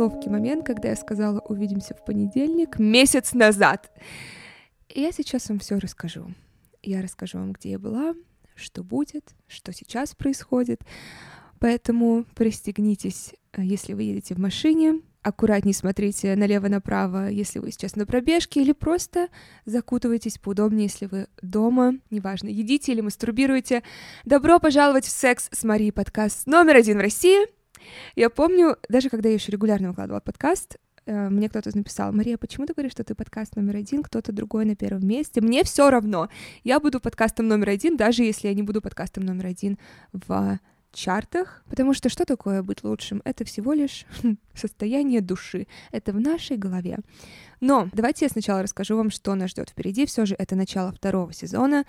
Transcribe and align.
неловкий 0.00 0.30
момент, 0.30 0.64
когда 0.64 0.88
я 0.88 0.96
сказала 0.96 1.40
«увидимся 1.40 1.94
в 1.94 2.04
понедельник» 2.04 2.78
месяц 2.78 3.34
назад. 3.34 3.90
Я 4.88 5.12
сейчас 5.12 5.48
вам 5.50 5.58
все 5.58 5.76
расскажу. 5.78 6.32
Я 6.82 7.02
расскажу 7.02 7.38
вам, 7.38 7.52
где 7.52 7.72
я 7.72 7.78
была, 7.78 8.14
что 8.54 8.82
будет, 8.82 9.34
что 9.46 9.72
сейчас 9.74 10.14
происходит. 10.14 10.80
Поэтому 11.58 12.24
пристегнитесь, 12.34 13.34
э, 13.52 13.62
если 13.62 13.92
вы 13.92 14.04
едете 14.04 14.34
в 14.34 14.38
машине, 14.38 15.02
аккуратнее 15.20 15.74
смотрите 15.74 16.34
налево-направо, 16.34 17.28
если 17.28 17.58
вы 17.58 17.70
сейчас 17.70 17.94
на 17.94 18.06
пробежке, 18.06 18.62
или 18.62 18.72
просто 18.72 19.28
закутывайтесь 19.66 20.38
поудобнее, 20.38 20.84
если 20.84 21.04
вы 21.04 21.26
дома, 21.42 21.98
неважно, 22.08 22.48
едите 22.48 22.92
или 22.92 23.02
мастурбируете. 23.02 23.82
Добро 24.24 24.58
пожаловать 24.58 25.04
в 25.04 25.10
«Секс 25.10 25.50
с 25.52 25.62
Марией» 25.62 25.92
подкаст 25.92 26.46
номер 26.46 26.76
один 26.76 26.96
в 26.96 27.02
России. 27.02 27.59
Я 28.16 28.30
помню, 28.30 28.76
даже 28.88 29.08
когда 29.08 29.28
я 29.28 29.34
еще 29.34 29.52
регулярно 29.52 29.88
выкладывала 29.88 30.20
подкаст, 30.20 30.76
э, 31.06 31.28
мне 31.28 31.48
кто-то 31.48 31.76
написал, 31.76 32.12
Мария, 32.12 32.36
почему 32.38 32.66
ты 32.66 32.72
говоришь, 32.74 32.92
что 32.92 33.04
ты 33.04 33.14
подкаст 33.14 33.56
номер 33.56 33.76
один, 33.76 34.02
кто-то 34.02 34.32
другой 34.32 34.64
на 34.64 34.76
первом 34.76 35.06
месте? 35.06 35.40
Мне 35.40 35.64
все 35.64 35.90
равно. 35.90 36.28
Я 36.64 36.80
буду 36.80 37.00
подкастом 37.00 37.48
номер 37.48 37.70
один, 37.70 37.96
даже 37.96 38.22
если 38.22 38.48
я 38.48 38.54
не 38.54 38.62
буду 38.62 38.80
подкастом 38.80 39.24
номер 39.24 39.46
один 39.46 39.78
в 40.12 40.58
чартах, 40.92 41.62
потому 41.68 41.94
что 41.94 42.08
что 42.08 42.24
такое 42.24 42.62
быть 42.62 42.82
лучшим? 42.82 43.22
Это 43.24 43.44
всего 43.44 43.72
лишь 43.72 44.06
состояние 44.54 45.20
души, 45.20 45.66
это 45.92 46.12
в 46.12 46.20
нашей 46.20 46.56
голове. 46.56 46.98
Но 47.60 47.88
давайте 47.92 48.24
я 48.24 48.28
сначала 48.28 48.62
расскажу 48.62 48.96
вам, 48.96 49.10
что 49.10 49.34
нас 49.34 49.50
ждет 49.50 49.70
впереди. 49.70 50.06
Все 50.06 50.26
же 50.26 50.34
это 50.38 50.56
начало 50.56 50.92
второго 50.92 51.32
сезона. 51.32 51.84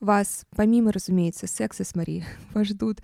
Вас, 0.00 0.46
помимо, 0.54 0.92
разумеется, 0.92 1.46
секса 1.46 1.84
с 1.84 1.94
Марией, 1.94 2.24
вас 2.54 2.68
ждут 2.68 3.00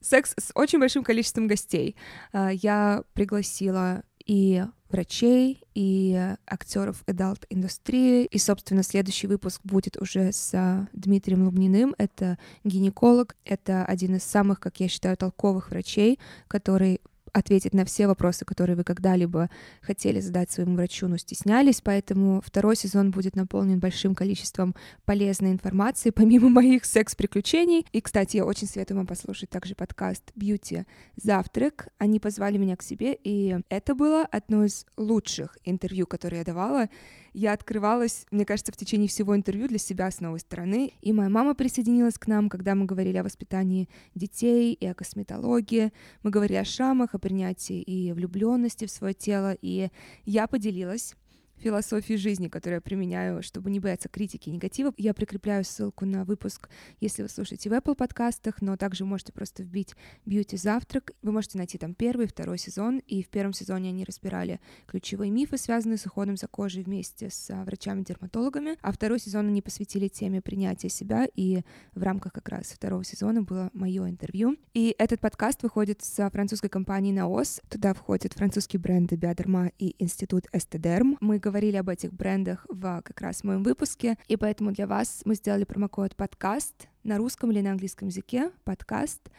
секс 0.00 0.34
с 0.38 0.50
очень 0.54 0.78
большим 0.78 1.04
количеством 1.04 1.46
гостей. 1.46 1.96
А, 2.32 2.50
я 2.50 3.02
пригласила 3.14 4.02
и 4.24 4.64
врачей, 4.90 5.62
и 5.74 6.34
актеров 6.46 7.02
adult 7.06 7.44
индустрии. 7.50 8.24
И, 8.26 8.38
собственно, 8.38 8.82
следующий 8.82 9.26
выпуск 9.26 9.60
будет 9.64 10.00
уже 10.00 10.32
с 10.32 10.88
Дмитрием 10.92 11.44
Лубниным. 11.44 11.94
Это 11.98 12.38
гинеколог, 12.64 13.36
это 13.44 13.84
один 13.84 14.16
из 14.16 14.24
самых, 14.24 14.60
как 14.60 14.80
я 14.80 14.88
считаю, 14.88 15.16
толковых 15.16 15.70
врачей, 15.70 16.18
который 16.48 17.00
ответить 17.32 17.74
на 17.74 17.84
все 17.84 18.06
вопросы, 18.06 18.44
которые 18.44 18.76
вы 18.76 18.84
когда-либо 18.84 19.50
хотели 19.80 20.20
задать 20.20 20.50
своему 20.50 20.76
врачу, 20.76 21.08
но 21.08 21.16
стеснялись, 21.16 21.80
поэтому 21.80 22.40
второй 22.44 22.76
сезон 22.76 23.10
будет 23.10 23.36
наполнен 23.36 23.78
большим 23.78 24.14
количеством 24.14 24.74
полезной 25.04 25.52
информации, 25.52 26.10
помимо 26.10 26.48
моих 26.50 26.84
секс-приключений. 26.84 27.86
И, 27.92 28.00
кстати, 28.00 28.36
я 28.36 28.44
очень 28.44 28.66
советую 28.66 28.98
вам 28.98 29.06
послушать 29.06 29.50
также 29.50 29.74
подкаст 29.74 30.32
«Бьюти 30.34 30.84
Завтрак». 31.16 31.88
Они 31.98 32.20
позвали 32.20 32.58
меня 32.58 32.76
к 32.76 32.82
себе, 32.82 33.16
и 33.22 33.56
это 33.68 33.94
было 33.94 34.22
одно 34.24 34.64
из 34.64 34.86
лучших 34.96 35.58
интервью, 35.64 36.06
которые 36.06 36.38
я 36.38 36.44
давала 36.44 36.88
я 37.36 37.52
открывалась, 37.52 38.26
мне 38.30 38.46
кажется, 38.46 38.72
в 38.72 38.78
течение 38.78 39.08
всего 39.08 39.36
интервью 39.36 39.68
для 39.68 39.76
себя 39.76 40.10
с 40.10 40.20
новой 40.20 40.40
стороны. 40.40 40.94
И 41.02 41.12
моя 41.12 41.28
мама 41.28 41.54
присоединилась 41.54 42.18
к 42.18 42.26
нам, 42.28 42.48
когда 42.48 42.74
мы 42.74 42.86
говорили 42.86 43.18
о 43.18 43.22
воспитании 43.22 43.90
детей 44.14 44.72
и 44.72 44.86
о 44.86 44.94
косметологии. 44.94 45.92
Мы 46.22 46.30
говорили 46.30 46.56
о 46.56 46.64
шрамах, 46.64 47.14
о 47.14 47.18
принятии 47.18 47.82
и 47.82 48.12
влюбленности 48.14 48.86
в 48.86 48.90
свое 48.90 49.12
тело. 49.12 49.54
И 49.60 49.90
я 50.24 50.46
поделилась 50.46 51.14
философии 51.58 52.14
жизни, 52.14 52.48
которую 52.48 52.78
я 52.78 52.80
применяю, 52.80 53.42
чтобы 53.42 53.70
не 53.70 53.80
бояться 53.80 54.08
критики 54.08 54.48
и 54.48 54.52
негатива. 54.52 54.92
Я 54.96 55.14
прикрепляю 55.14 55.64
ссылку 55.64 56.04
на 56.04 56.24
выпуск, 56.24 56.68
если 57.00 57.22
вы 57.22 57.28
слушаете 57.28 57.70
в 57.70 57.72
Apple 57.72 57.94
подкастах, 57.94 58.60
но 58.60 58.76
также 58.76 59.04
можете 59.04 59.32
просто 59.32 59.62
вбить 59.62 59.94
«Бьюти 60.24 60.56
завтрак». 60.56 61.12
Вы 61.22 61.32
можете 61.32 61.58
найти 61.58 61.78
там 61.78 61.94
первый, 61.94 62.26
второй 62.26 62.58
сезон, 62.58 62.98
и 63.06 63.22
в 63.22 63.28
первом 63.28 63.52
сезоне 63.52 63.90
они 63.90 64.04
разбирали 64.04 64.60
ключевые 64.86 65.30
мифы, 65.30 65.58
связанные 65.58 65.98
с 65.98 66.06
уходом 66.06 66.36
за 66.36 66.48
кожей 66.48 66.82
вместе 66.82 67.30
с 67.30 67.50
а, 67.50 67.64
врачами-дерматологами, 67.64 68.76
а 68.80 68.92
второй 68.92 69.18
сезон 69.18 69.48
они 69.48 69.62
посвятили 69.62 70.08
теме 70.08 70.40
принятия 70.40 70.88
себя, 70.88 71.26
и 71.34 71.62
в 71.94 72.02
рамках 72.02 72.32
как 72.32 72.48
раз 72.48 72.66
второго 72.66 73.04
сезона 73.04 73.42
было 73.42 73.70
мое 73.72 74.08
интервью. 74.08 74.56
И 74.74 74.94
этот 74.98 75.20
подкаст 75.20 75.62
выходит 75.62 76.02
с 76.02 76.30
французской 76.30 76.68
компанией 76.68 77.12
Наос. 77.12 77.60
Туда 77.68 77.94
входят 77.94 78.32
французские 78.32 78.80
бренды 78.80 79.16
Биодерма 79.16 79.72
и 79.78 79.94
Институт 79.98 80.46
Эстедерм. 80.52 81.16
Мы 81.20 81.38
говорили 81.46 81.76
об 81.76 81.88
этих 81.88 82.12
брендах 82.12 82.66
в 82.68 83.02
как 83.02 83.20
раз 83.20 83.44
моем 83.44 83.62
выпуске, 83.62 84.18
и 84.26 84.36
поэтому 84.36 84.72
для 84.72 84.88
вас 84.88 85.22
мы 85.24 85.36
сделали 85.36 85.62
промокод 85.62 86.16
подкаст 86.16 86.88
на 87.04 87.18
русском 87.18 87.52
или 87.52 87.60
на 87.60 87.70
английском 87.70 88.08
языке, 88.08 88.50
подкаст, 88.64 89.30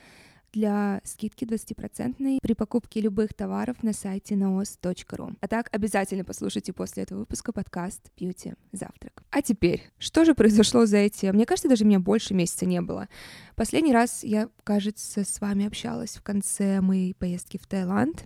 для 0.53 1.01
скидки 1.03 1.43
20% 1.43 2.39
при 2.41 2.53
покупке 2.53 3.01
любых 3.01 3.33
товаров 3.33 3.83
на 3.83 3.91
сайте 3.91 4.35
naos.ru. 4.35 5.35
А 5.41 5.47
так 5.49 5.67
обязательно 5.73 6.23
послушайте 6.23 6.71
после 6.71 7.03
этого 7.03 7.19
выпуска 7.19 7.51
подкаст 7.51 8.09
Beauty 8.17 8.55
Завтрак. 8.71 9.23
А 9.29 9.41
теперь, 9.41 9.91
что 9.97 10.23
же 10.23 10.33
произошло 10.33 10.85
за 10.85 10.99
эти... 10.99 11.25
Мне 11.25 11.45
кажется, 11.45 11.67
даже 11.67 11.83
меня 11.83 11.99
больше 11.99 12.33
месяца 12.33 12.65
не 12.65 12.79
было. 12.79 13.09
Последний 13.55 13.91
раз 13.91 14.23
я, 14.23 14.47
кажется, 14.63 15.25
с 15.25 15.41
вами 15.41 15.67
общалась 15.67 16.15
в 16.15 16.23
конце 16.23 16.79
моей 16.79 17.13
поездки 17.15 17.57
в 17.57 17.67
Таиланд. 17.67 18.25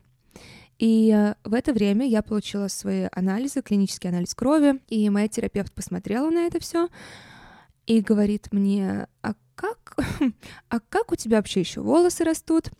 И 0.82 1.14
э, 1.16 1.36
в 1.44 1.54
это 1.54 1.74
время 1.74 2.08
я 2.08 2.24
получила 2.24 2.68
свои 2.68 3.08
анализы, 3.12 3.62
клинический 3.62 4.10
анализ 4.10 4.34
крови, 4.34 4.82
и 4.88 5.08
моя 5.12 5.28
терапевт 5.28 5.72
посмотрела 5.72 6.32
на 6.32 6.48
это 6.48 6.60
все 6.60 6.90
и 7.86 8.02
говорит 8.02 8.48
мне, 8.52 9.08
а 9.22 9.34
как, 9.54 9.96
а 10.70 10.80
как 10.80 11.12
у 11.12 11.16
тебя 11.16 11.38
вообще 11.38 11.60
еще 11.60 11.82
волосы 11.82 12.24
растут? 12.24 12.72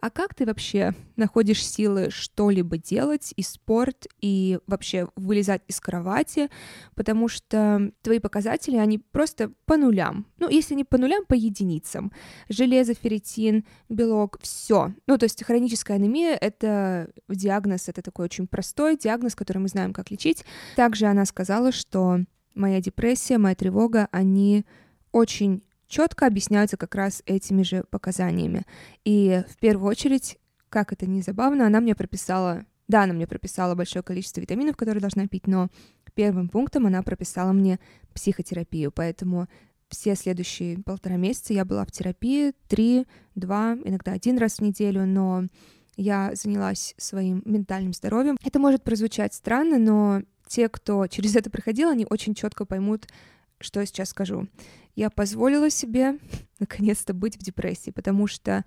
А 0.00 0.10
как 0.10 0.34
ты 0.34 0.46
вообще 0.46 0.94
находишь 1.16 1.66
силы 1.66 2.08
что-либо 2.10 2.78
делать 2.78 3.32
и 3.36 3.42
спорт, 3.42 4.06
и 4.20 4.58
вообще 4.66 5.08
вылезать 5.16 5.62
из 5.68 5.78
кровати, 5.80 6.48
потому 6.94 7.28
что 7.28 7.92
твои 8.02 8.18
показатели, 8.18 8.76
они 8.76 8.98
просто 8.98 9.52
по 9.66 9.76
нулям. 9.76 10.26
Ну, 10.38 10.48
если 10.48 10.74
не 10.74 10.84
по 10.84 10.96
нулям, 10.96 11.26
по 11.26 11.34
единицам. 11.34 12.12
Железо, 12.48 12.94
ферритин, 12.94 13.64
белок, 13.88 14.38
все. 14.40 14.94
Ну, 15.06 15.18
то 15.18 15.24
есть 15.24 15.44
хроническая 15.44 15.96
анемия— 15.96 16.34
это 16.40 17.10
диагноз, 17.28 17.88
это 17.88 18.00
такой 18.02 18.24
очень 18.24 18.46
простой 18.46 18.96
диагноз, 18.96 19.34
который 19.34 19.58
мы 19.58 19.68
знаем, 19.68 19.92
как 19.92 20.10
лечить. 20.10 20.44
Также 20.76 21.06
она 21.06 21.26
сказала, 21.26 21.72
что 21.72 22.20
моя 22.54 22.80
депрессия, 22.80 23.38
моя 23.38 23.54
тревога, 23.54 24.08
они 24.12 24.64
очень 25.12 25.62
четко 25.90 26.26
объясняются 26.26 26.78
как 26.78 26.94
раз 26.94 27.22
этими 27.26 27.62
же 27.62 27.84
показаниями. 27.90 28.64
И 29.04 29.42
в 29.46 29.58
первую 29.58 29.90
очередь, 29.90 30.38
как 30.70 30.94
это 30.94 31.04
не 31.06 31.20
забавно, 31.20 31.66
она 31.66 31.80
мне 31.80 31.94
прописала, 31.94 32.64
да, 32.88 33.02
она 33.02 33.12
мне 33.12 33.26
прописала 33.26 33.74
большое 33.74 34.02
количество 34.02 34.40
витаминов, 34.40 34.76
которые 34.76 35.02
должна 35.02 35.26
пить, 35.26 35.46
но 35.46 35.68
первым 36.20 36.50
пунктом 36.50 36.84
она 36.84 37.02
прописала 37.02 37.52
мне 37.52 37.80
психотерапию, 38.12 38.92
поэтому 38.92 39.48
все 39.88 40.14
следующие 40.14 40.78
полтора 40.82 41.16
месяца 41.16 41.54
я 41.54 41.64
была 41.64 41.86
в 41.86 41.90
терапии, 41.90 42.52
три, 42.68 43.06
два, 43.34 43.74
иногда 43.84 44.12
один 44.12 44.36
раз 44.36 44.56
в 44.56 44.60
неделю, 44.60 45.06
но 45.06 45.44
я 45.96 46.32
занялась 46.34 46.94
своим 46.98 47.40
ментальным 47.46 47.94
здоровьем. 47.94 48.36
Это 48.44 48.58
может 48.58 48.84
прозвучать 48.84 49.32
странно, 49.32 49.78
но 49.78 50.22
те, 50.46 50.68
кто 50.68 51.06
через 51.08 51.36
это 51.36 51.48
проходил, 51.48 51.88
они 51.88 52.06
очень 52.10 52.34
четко 52.34 52.66
поймут, 52.66 53.06
что 53.60 53.80
я 53.80 53.86
сейчас 53.86 54.10
скажу 54.10 54.48
я 54.96 55.10
позволила 55.10 55.70
себе 55.70 56.18
наконец-то 56.58 57.14
быть 57.14 57.36
в 57.36 57.42
депрессии, 57.42 57.90
потому 57.90 58.26
что 58.26 58.64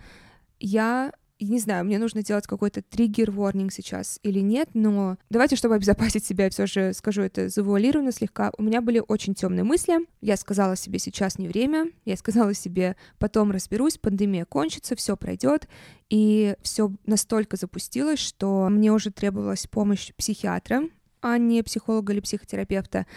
я 0.60 1.12
не 1.40 1.60
знаю, 1.60 1.84
мне 1.84 2.00
нужно 2.00 2.24
делать 2.24 2.48
какой-то 2.48 2.82
триггер-ворнинг 2.82 3.74
сейчас 3.74 4.18
или 4.24 4.40
нет, 4.40 4.70
но 4.74 5.18
давайте, 5.30 5.58
чтобы 5.58 5.76
обезопасить 5.76 6.26
себя, 6.26 6.50
все 6.50 6.66
же 6.68 6.94
скажу 6.94 7.22
это 7.22 7.50
завуалированно 7.50 8.14
слегка. 8.14 8.52
У 8.58 8.64
меня 8.64 8.82
были 8.82 9.02
очень 9.06 9.36
темные 9.36 9.66
мысли. 9.66 9.96
Я 10.22 10.38
сказала 10.38 10.78
себе, 10.78 11.00
сейчас 11.00 11.38
не 11.38 11.50
время. 11.50 11.92
Я 12.06 12.16
сказала 12.16 12.54
себе, 12.54 12.96
потом 13.20 13.52
разберусь, 13.52 13.98
пандемия 13.98 14.46
кончится, 14.46 14.96
все 14.96 15.18
пройдет. 15.18 15.68
И 16.10 16.56
все 16.62 16.92
настолько 17.06 17.58
запустилось, 17.58 18.20
что 18.20 18.70
мне 18.70 18.94
уже 18.94 19.12
требовалась 19.12 19.68
помощь 19.68 20.14
психиатра 20.16 20.84
а 21.24 21.38
не 21.38 21.64
психолога 21.64 22.14
или 22.14 22.20
психотерапевта. 22.20 23.08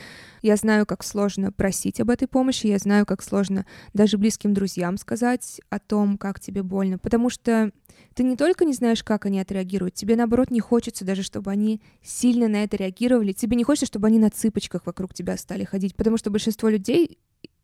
Я 0.41 0.57
знаю, 0.57 0.87
как 0.87 1.03
сложно 1.03 1.51
просить 1.51 2.01
об 2.01 2.09
этой 2.09 2.29
помощи, 2.29 2.69
я 2.69 2.79
знаю, 2.79 3.05
как 3.05 3.21
сложно 3.21 3.67
даже 3.93 4.17
близким 4.17 4.55
друзьям 4.55 4.97
сказать 4.97 5.61
о 5.71 5.81
том, 5.81 6.17
как 6.17 6.39
тебе 6.39 6.63
больно, 6.63 6.99
потому 6.99 7.29
что 7.29 7.73
ты 8.15 8.23
не 8.23 8.37
только 8.37 8.65
не 8.65 8.73
знаешь, 8.73 9.03
как 9.03 9.27
они 9.27 9.41
отреагируют, 9.41 9.95
тебе, 9.95 10.15
наоборот, 10.15 10.51
не 10.51 10.61
хочется 10.61 11.05
даже, 11.05 11.23
чтобы 11.23 11.51
они 11.51 11.83
сильно 12.03 12.47
на 12.47 12.63
это 12.63 12.77
реагировали, 12.77 13.33
тебе 13.33 13.57
не 13.57 13.65
хочется, 13.65 13.87
чтобы 13.87 14.07
они 14.07 14.21
на 14.21 14.31
цыпочках 14.31 14.87
вокруг 14.87 15.13
тебя 15.13 15.37
стали 15.37 15.65
ходить, 15.65 15.97
потому 15.97 16.17
что 16.17 16.31
большинство 16.31 16.69
людей 16.69 17.19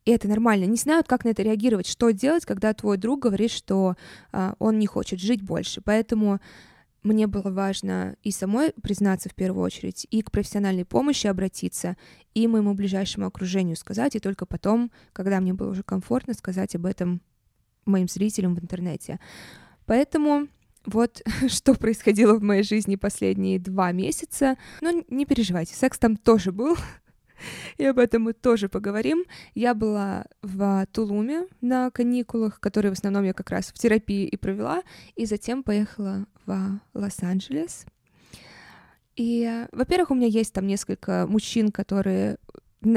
и 0.05 0.11
это 0.11 0.27
нормально, 0.27 0.65
не 0.65 0.77
знают, 0.77 1.07
как 1.07 1.25
на 1.25 1.29
это 1.29 1.43
реагировать, 1.43 1.87
что 1.87 2.11
делать, 2.11 2.45
когда 2.45 2.75
твой 2.75 2.97
друг 2.97 3.21
говорит, 3.21 3.53
что 3.53 3.95
а, 4.33 4.55
он 4.59 4.81
не 4.81 4.87
хочет 4.89 5.21
жить 5.21 5.43
больше. 5.43 5.81
Поэтому 5.81 6.41
мне 7.03 7.27
было 7.27 7.51
важно 7.51 8.17
и 8.23 8.31
самой 8.31 8.73
признаться 8.83 9.29
в 9.29 9.35
первую 9.35 9.65
очередь, 9.65 10.07
и 10.11 10.23
к 10.23 10.31
профессиональной 10.31 10.85
помощи 10.85 11.27
обратиться, 11.27 11.97
и 12.35 12.47
моему 12.47 12.75
ближайшему 12.75 13.27
окружению 13.27 13.77
сказать, 13.77 14.15
и 14.17 14.21
только 14.21 14.47
потом, 14.47 14.91
когда 15.13 15.41
мне 15.41 15.53
было 15.53 15.71
уже 15.71 15.83
комфортно, 15.83 16.35
сказать 16.35 16.75
об 16.77 16.87
этом 16.87 17.21
моим 17.85 18.09
зрителям 18.09 18.55
в 18.55 18.61
интернете. 18.61 19.19
Поэтому 19.87 20.49
Вот 20.85 21.23
что 21.49 21.75
происходило 21.75 22.35
в 22.35 22.43
моей 22.43 22.63
жизни 22.63 22.97
последние 22.97 23.59
два 23.59 23.93
месяца. 23.93 24.57
Но 24.81 25.05
не 25.09 25.27
переживайте, 25.27 25.75
секс 25.75 25.99
там 25.99 26.17
тоже 26.17 26.53
был. 26.53 26.77
И 27.79 27.85
об 27.85 27.99
этом 27.99 28.23
мы 28.23 28.33
тоже 28.33 28.69
поговорим. 28.69 29.25
Я 29.55 29.75
была 29.75 30.27
в 30.43 30.87
Тулуме 30.93 31.47
на 31.61 31.91
каникулах, 31.91 32.61
которые 32.61 32.91
в 32.91 32.99
основном 32.99 33.25
я 33.25 33.33
как 33.33 33.51
раз 33.51 33.67
в 33.67 33.79
терапии 33.79 34.27
и 34.27 34.37
провела, 34.37 34.83
и 35.17 35.27
затем 35.27 35.63
поехала 35.63 36.27
в 36.47 36.81
Лос-Анджелес. 36.95 37.87
И, 39.17 39.67
во-первых, 39.73 40.11
у 40.11 40.15
меня 40.15 40.27
есть 40.27 40.53
там 40.53 40.67
несколько 40.67 41.27
мужчин, 41.29 41.71
которые 41.71 42.39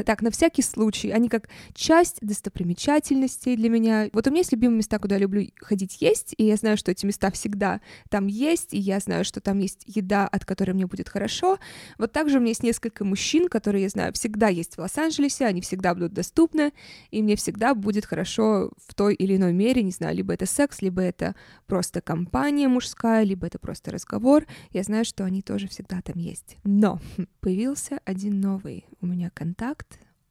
так, 0.06 0.22
на 0.22 0.32
всякий 0.32 0.62
случай, 0.62 1.12
они 1.12 1.30
как 1.30 1.50
часть 1.74 2.18
достопримечательностей 2.22 3.56
для 3.56 3.70
меня. 3.70 4.10
Вот 4.14 4.28
у 4.28 4.30
меня 4.30 4.40
есть 4.40 4.52
любимые 4.52 4.78
места, 4.78 5.00
куда 5.00 5.16
я 5.16 5.22
люблю 5.22 5.48
ходить 5.62 6.02
есть, 6.02 6.34
и 6.38 6.46
я 6.46 6.56
знаю, 6.56 6.78
что 6.78 6.92
эти 6.92 7.06
места 7.06 7.32
всегда 7.32 7.82
там 8.10 8.28
есть, 8.28 8.74
и 8.74 8.78
я 8.78 9.00
знаю, 9.00 9.26
что 9.26 9.42
там 9.42 9.60
есть 9.60 9.84
еда, 9.86 10.28
от 10.28 10.46
которой 10.46 10.72
мне 10.72 10.88
будет 10.88 11.10
хорошо. 11.10 11.60
Вот 11.98 12.12
также 12.12 12.38
у 12.38 12.40
меня 12.40 12.50
есть 12.50 12.64
несколько 12.64 13.04
мужчин, 13.06 13.48
которые, 13.48 13.84
я 13.84 13.90
знаю, 13.90 14.14
всегда 14.14 14.48
есть 14.48 14.76
в 14.76 14.80
Лос-Анджелесе, 14.80 15.46
они 15.46 15.62
всегда 15.62 15.94
будут 15.94 16.14
доступны, 16.14 16.74
и 17.12 17.22
мне 17.22 17.36
всегда 17.36 17.76
будет 17.76 18.06
хорошо 18.06 18.72
в 18.88 18.94
той 18.94 19.14
или 19.16 19.36
иной 19.36 19.54
мере, 19.54 19.84
не 19.84 19.92
знаю, 19.92 20.16
либо 20.16 20.34
это 20.34 20.46
секс, 20.46 20.82
либо 20.82 21.02
это 21.02 21.36
просто 21.68 22.02
компания 22.02 22.68
мужская, 22.68 23.24
либо 23.24 23.48
это 23.48 23.60
просто 23.60 23.92
разговор. 23.92 24.46
Я 24.72 24.84
знаю, 24.84 25.06
что 25.06 25.26
они 25.26 25.42
тоже 25.42 25.68
всегда 25.68 26.02
там 26.02 26.18
есть. 26.18 26.58
Но 26.64 27.00
появился 27.42 28.00
один 28.06 28.40
новый 28.40 28.86
у 29.02 29.06
меня 29.08 29.30
контакт. 29.30 29.75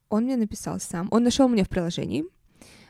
Он 0.09 0.23
мне 0.23 0.37
написал 0.37 0.79
сам. 0.79 1.07
Он 1.11 1.23
нашел 1.23 1.49
меня 1.49 1.63
в 1.63 1.69
приложении. 1.69 2.25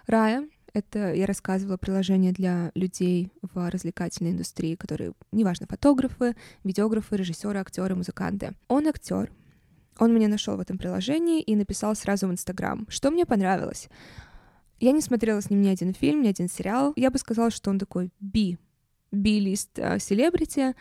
Рая, 0.07 0.47
это 0.73 1.13
я 1.13 1.25
рассказывала 1.25 1.77
приложение 1.77 2.33
для 2.33 2.71
людей 2.75 3.31
в 3.41 3.69
развлекательной 3.69 4.31
индустрии, 4.31 4.75
которые, 4.75 5.13
неважно, 5.31 5.67
фотографы, 5.67 6.35
видеографы, 6.63 7.15
режиссеры, 7.15 7.59
актеры, 7.59 7.95
музыканты. 7.95 8.53
Он 8.67 8.87
актер. 8.87 9.31
Он 9.97 10.13
меня 10.13 10.27
нашел 10.27 10.57
в 10.57 10.59
этом 10.59 10.77
приложении 10.77 11.41
и 11.41 11.55
написал 11.55 11.95
сразу 11.95 12.27
в 12.27 12.31
Инстаграм, 12.31 12.85
что 12.89 13.11
мне 13.11 13.25
понравилось. 13.25 13.87
Я 14.81 14.91
не 14.91 14.99
смотрела 14.99 15.39
с 15.39 15.49
ним 15.49 15.61
ни 15.61 15.69
один 15.69 15.93
фильм, 15.93 16.21
ни 16.21 16.27
один 16.27 16.49
сериал. 16.49 16.91
Я 16.97 17.09
бы 17.09 17.17
сказала, 17.17 17.49
что 17.49 17.69
он 17.69 17.79
такой 17.79 18.11
би, 18.19 18.57
би-лист 19.11 19.79
э, 19.79 19.99
селебрити. 19.99 20.75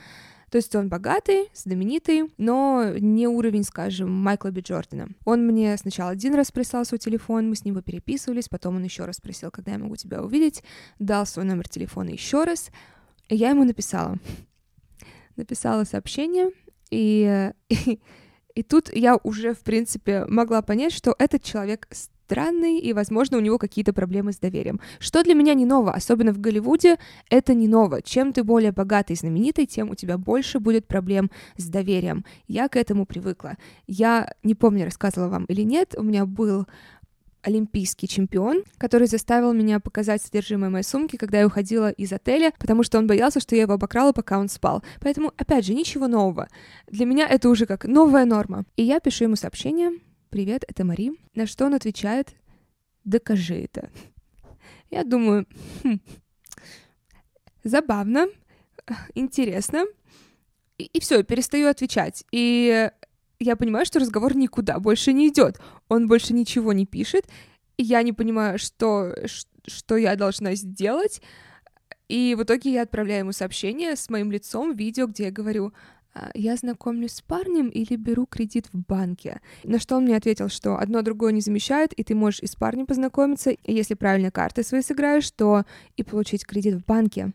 То 0.55 0.59
есть 0.59 0.73
он 0.77 0.89
богатый, 0.89 1.51
знаменитый, 1.53 2.33
но 2.39 2.93
не 2.97 3.27
уровень, 3.27 3.65
скажем, 3.65 4.13
Майкла 4.13 4.53
Би 4.53 4.61
Джордана. 4.61 5.09
Он 5.25 5.45
мне 5.45 5.77
сначала 5.77 6.13
один 6.13 6.37
раз 6.37 6.53
прислал 6.53 6.85
свой 6.85 7.01
телефон, 7.01 7.49
мы 7.49 7.57
с 7.57 7.65
ним 7.65 7.83
переписывались, 7.83 8.49
потом 8.49 8.77
он 8.77 8.85
еще 8.85 9.05
раз 9.05 9.17
спросил, 9.17 9.51
когда 9.51 9.73
я 9.73 9.79
могу 9.79 9.97
тебя 9.97 10.23
увидеть, 10.23 10.63
дал 11.01 11.27
свой 11.27 11.45
номер 11.45 11.69
телефона 11.69 12.11
еще 12.11 12.45
раз, 12.45 12.71
и 13.29 13.35
я 13.35 13.51
ему 13.51 13.65
написала. 13.65 14.17
Написала 15.35 15.83
сообщение, 15.83 16.53
и, 16.89 17.51
и, 17.69 17.99
и 18.55 18.63
тут 18.63 18.95
я 18.95 19.19
уже, 19.25 19.55
в 19.55 19.65
принципе, 19.65 20.25
могла 20.27 20.63
понять, 20.63 20.93
что 20.93 21.17
этот 21.19 21.43
человек 21.43 21.89
странный, 22.35 22.81
и, 22.81 22.93
возможно, 22.93 23.39
у 23.39 23.41
него 23.41 23.59
какие-то 23.59 23.93
проблемы 23.93 24.33
с 24.33 24.39
доверием. 24.39 24.81
Что 24.99 25.23
для 25.23 25.35
меня 25.35 25.55
не 25.55 25.67
ново, 25.67 25.93
особенно 25.93 26.33
в 26.33 26.41
Голливуде, 26.41 26.97
это 27.31 27.55
не 27.55 27.69
ново. 27.69 28.03
Чем 28.03 28.33
ты 28.33 28.43
более 28.43 28.73
богатый 28.73 29.13
и 29.13 29.17
знаменитый, 29.17 29.67
тем 29.67 29.91
у 29.91 29.95
тебя 29.95 30.19
больше 30.19 30.59
будет 30.59 30.89
проблем 30.89 31.31
с 31.57 31.69
доверием. 31.69 32.25
Я 32.49 32.69
к 32.69 32.77
этому 32.77 33.07
привыкла. 33.07 33.55
Я 33.87 34.35
не 34.43 34.55
помню, 34.55 34.85
рассказывала 34.85 35.29
вам 35.29 35.45
или 35.45 35.63
нет, 35.63 35.95
у 35.97 36.03
меня 36.03 36.27
был 36.27 36.67
олимпийский 37.43 38.09
чемпион, 38.09 38.65
который 38.79 39.07
заставил 39.07 39.53
меня 39.53 39.79
показать 39.79 40.21
содержимое 40.23 40.71
моей 40.71 40.85
сумки, 40.85 41.17
когда 41.17 41.39
я 41.39 41.47
уходила 41.47 41.91
из 41.91 42.13
отеля, 42.13 42.53
потому 42.59 42.83
что 42.83 42.99
он 42.99 43.07
боялся, 43.07 43.39
что 43.39 43.55
я 43.55 43.63
его 43.63 43.75
обокрала, 43.75 44.13
пока 44.13 44.39
он 44.39 44.49
спал. 44.49 44.83
Поэтому, 45.01 45.31
опять 45.37 45.67
же, 45.67 45.75
ничего 45.75 46.09
нового. 46.09 46.49
Для 46.89 47.07
меня 47.07 47.29
это 47.29 47.49
уже 47.49 47.67
как 47.67 47.85
новая 47.85 48.25
норма. 48.25 48.65
И 48.77 48.83
я 48.83 48.99
пишу 48.99 49.25
ему 49.25 49.37
сообщение, 49.37 49.93
«Привет, 50.35 50.65
это 50.67 50.85
Мари». 50.85 51.13
На 51.37 51.47
что 51.47 51.65
он 51.65 51.75
отвечает 51.75 52.35
«Докажи 53.05 53.55
это». 53.55 53.89
Я 54.91 55.05
думаю, 55.05 55.47
хм, 55.85 56.01
забавно, 57.63 58.27
интересно, 59.15 59.85
и, 60.77 60.87
и 60.87 60.99
все, 60.99 61.23
перестаю 61.23 61.69
отвечать. 61.69 62.25
И 62.33 62.91
я 63.39 63.55
понимаю, 63.55 63.87
что 63.87 64.01
разговор 64.01 64.35
никуда 64.35 64.81
больше 64.81 65.13
не 65.13 65.29
идет. 65.29 65.61
Он 65.87 66.09
больше 66.09 66.35
ничего 66.35 66.73
не 66.73 66.85
пишет, 66.85 67.27
и 67.77 67.85
я 67.85 68.03
не 68.03 68.13
понимаю, 68.13 68.59
что, 68.59 69.15
что 69.69 69.97
я 69.97 70.17
должна 70.17 70.57
сделать. 70.57 71.23
И 72.09 72.35
в 72.37 72.43
итоге 72.43 72.73
я 72.73 72.83
отправляю 72.83 73.21
ему 73.21 73.31
сообщение 73.31 73.95
с 73.95 74.11
моим 74.11 74.33
лицом, 74.33 74.75
видео, 74.75 75.07
где 75.07 75.27
я 75.27 75.31
говорю, 75.31 75.73
я 76.35 76.57
знакомлюсь 76.57 77.13
с 77.13 77.23
парнем 77.23 77.69
или 77.69 77.97
беру 77.97 78.27
кредит 78.27 78.69
в 78.73 78.79
банке. 78.79 79.41
На 79.65 79.79
что 79.79 79.97
он 79.97 80.05
мне 80.05 80.17
ответил, 80.17 80.49
что 80.49 80.79
одно 80.79 81.03
другое 81.03 81.33
не 81.33 81.41
замещает, 81.41 81.93
и 81.93 82.05
ты 82.05 82.15
можешь 82.15 82.41
и 82.41 82.47
с 82.47 82.55
парнем 82.57 82.87
познакомиться, 82.87 83.51
и 83.51 83.75
если 83.75 83.95
правильно 83.95 84.31
карты 84.31 84.63
свои 84.63 84.83
сыграешь, 84.83 85.31
то 85.31 85.65
и 85.97 86.03
получить 86.03 86.47
кредит 86.47 86.75
в 86.75 86.85
банке. 86.85 87.33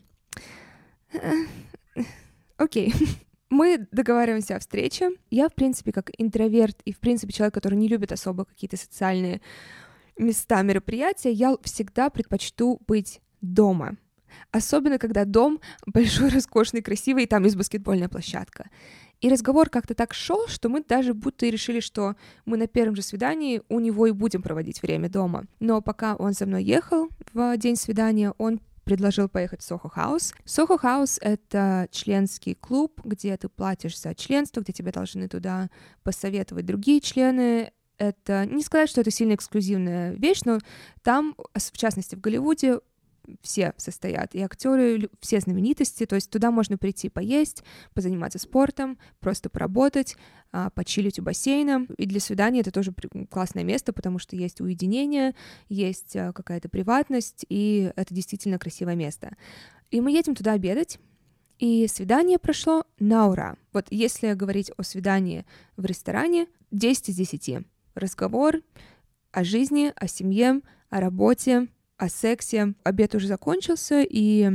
Окей. 2.56 2.88
Okay. 2.88 3.08
Мы 3.50 3.88
договариваемся 3.90 4.56
о 4.56 4.60
встрече. 4.60 5.10
Я, 5.28 5.48
в 5.48 5.54
принципе, 5.54 5.90
как 5.90 6.12
интроверт 6.18 6.80
и, 6.84 6.92
в 6.92 7.00
принципе, 7.00 7.32
человек, 7.32 7.52
который 7.52 7.74
не 7.74 7.88
любит 7.88 8.12
особо 8.12 8.44
какие-то 8.44 8.76
социальные 8.76 9.40
места, 10.16 10.62
мероприятия, 10.62 11.32
я 11.32 11.56
всегда 11.64 12.10
предпочту 12.10 12.80
быть 12.86 13.20
дома. 13.40 13.96
Особенно, 14.50 14.98
когда 14.98 15.24
дом 15.24 15.60
большой, 15.86 16.30
роскошный, 16.30 16.82
красивый, 16.82 17.24
и 17.24 17.26
там 17.26 17.44
есть 17.44 17.56
баскетбольная 17.56 18.08
площадка. 18.08 18.70
И 19.20 19.28
разговор 19.28 19.68
как-то 19.68 19.94
так 19.94 20.14
шел, 20.14 20.48
что 20.48 20.68
мы 20.70 20.82
даже 20.82 21.12
будто 21.12 21.44
и 21.44 21.50
решили, 21.50 21.80
что 21.80 22.16
мы 22.46 22.56
на 22.56 22.66
первом 22.66 22.96
же 22.96 23.02
свидании 23.02 23.62
у 23.68 23.78
него 23.78 24.06
и 24.06 24.12
будем 24.12 24.40
проводить 24.40 24.80
время 24.82 25.10
дома. 25.10 25.44
Но 25.60 25.82
пока 25.82 26.16
он 26.16 26.32
за 26.32 26.46
мной 26.46 26.64
ехал 26.64 27.08
в 27.34 27.56
день 27.58 27.76
свидания, 27.76 28.32
он 28.38 28.60
предложил 28.84 29.28
поехать 29.28 29.60
в 29.60 29.64
Сохо 29.64 29.88
Хаус. 29.88 30.34
Сохо 30.44 30.78
Хаус— 30.78 31.18
это 31.20 31.86
членский 31.90 32.54
клуб, 32.54 33.00
где 33.04 33.36
ты 33.36 33.48
платишь 33.48 34.00
за 34.00 34.14
членство, 34.14 34.62
где 34.62 34.72
тебе 34.72 34.90
должны 34.90 35.28
туда 35.28 35.68
посоветовать 36.02 36.66
другие 36.66 37.00
члены. 37.00 37.72
Это 37.98 38.46
не 38.46 38.62
сказать, 38.62 38.88
что 38.88 39.02
это 39.02 39.10
сильно 39.10 39.34
эксклюзивная 39.34 40.14
вещь, 40.14 40.40
но 40.44 40.58
там, 41.02 41.36
в 41.54 41.76
частности 41.76 42.16
в 42.16 42.20
Голливуде, 42.20 42.80
все 43.42 43.74
состоят, 43.76 44.34
и 44.34 44.40
актеры, 44.40 45.08
все 45.20 45.40
знаменитости, 45.40 46.06
то 46.06 46.14
есть 46.14 46.30
туда 46.30 46.50
можно 46.50 46.78
прийти 46.78 47.08
поесть, 47.08 47.62
позаниматься 47.94 48.38
спортом, 48.38 48.98
просто 49.20 49.50
поработать, 49.50 50.16
а, 50.52 50.70
почилить 50.70 51.18
у 51.18 51.22
бассейна, 51.22 51.86
и 51.96 52.06
для 52.06 52.20
свидания 52.20 52.60
это 52.60 52.70
тоже 52.70 52.94
классное 53.30 53.64
место, 53.64 53.92
потому 53.92 54.18
что 54.18 54.36
есть 54.36 54.60
уединение, 54.60 55.34
есть 55.68 56.16
а, 56.16 56.32
какая-то 56.32 56.68
приватность, 56.68 57.44
и 57.48 57.92
это 57.96 58.14
действительно 58.14 58.58
красивое 58.58 58.94
место. 58.94 59.36
И 59.90 60.00
мы 60.00 60.10
едем 60.12 60.34
туда 60.34 60.52
обедать, 60.52 60.98
и 61.58 61.86
свидание 61.88 62.38
прошло 62.38 62.84
на 62.98 63.28
ура. 63.28 63.56
Вот 63.72 63.86
если 63.90 64.32
говорить 64.32 64.70
о 64.76 64.82
свидании 64.82 65.44
в 65.76 65.84
ресторане, 65.84 66.46
10 66.70 67.10
из 67.10 67.16
10. 67.16 67.66
Разговор 67.94 68.62
о 69.32 69.44
жизни, 69.44 69.92
о 69.94 70.08
семье, 70.08 70.62
о 70.88 71.00
работе, 71.00 71.68
о 72.00 72.08
сексе. 72.08 72.74
Обед 72.82 73.14
уже 73.14 73.28
закончился, 73.28 74.02
и 74.02 74.50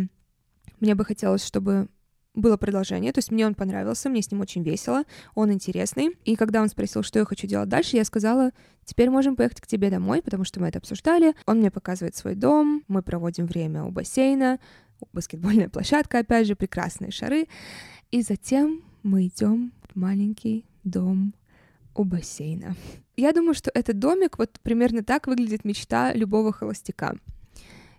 мне 0.80 0.96
бы 0.96 1.06
хотелось, 1.06 1.46
чтобы 1.46 1.88
было 2.34 2.58
продолжение, 2.58 3.14
то 3.14 3.20
есть 3.20 3.32
мне 3.32 3.46
он 3.46 3.56
понравился, 3.56 4.10
мне 4.10 4.22
с 4.22 4.30
ним 4.30 4.42
очень 4.42 4.62
весело, 4.62 5.04
он 5.36 5.54
интересный. 5.54 6.18
И 6.26 6.36
когда 6.36 6.62
он 6.62 6.68
спросил, 6.68 7.02
что 7.02 7.20
я 7.20 7.26
хочу 7.26 7.48
делать 7.48 7.70
дальше, 7.70 7.96
я 7.96 8.04
сказала, 8.04 8.52
теперь 8.84 9.10
можем 9.10 9.36
поехать 9.36 9.62
к 9.62 9.68
тебе 9.68 9.90
домой, 9.90 10.22
потому 10.22 10.44
что 10.44 10.60
мы 10.60 10.68
это 10.68 10.80
обсуждали. 10.80 11.34
Он 11.46 11.60
мне 11.60 11.72
показывает 11.72 12.16
свой 12.16 12.36
дом, 12.36 12.84
мы 12.88 13.02
проводим 13.02 13.46
время 13.46 13.86
у 13.86 13.92
бассейна, 13.92 14.60
баскетбольная 15.14 15.70
площадка, 15.70 16.20
опять 16.20 16.48
же, 16.48 16.56
прекрасные 16.56 17.12
шары. 17.12 17.48
И 18.12 18.22
затем 18.22 18.84
мы 19.04 19.28
идем 19.28 19.72
в 19.90 19.96
маленький 19.96 20.66
дом 20.84 21.34
у 21.96 22.04
бассейна. 22.04 22.76
Я 23.16 23.32
думаю, 23.32 23.54
что 23.54 23.72
этот 23.74 23.98
домик, 24.00 24.38
вот 24.38 24.60
примерно 24.62 25.04
так 25.04 25.28
выглядит 25.28 25.64
мечта 25.64 26.14
любого 26.14 26.52
холостяка. 26.52 27.16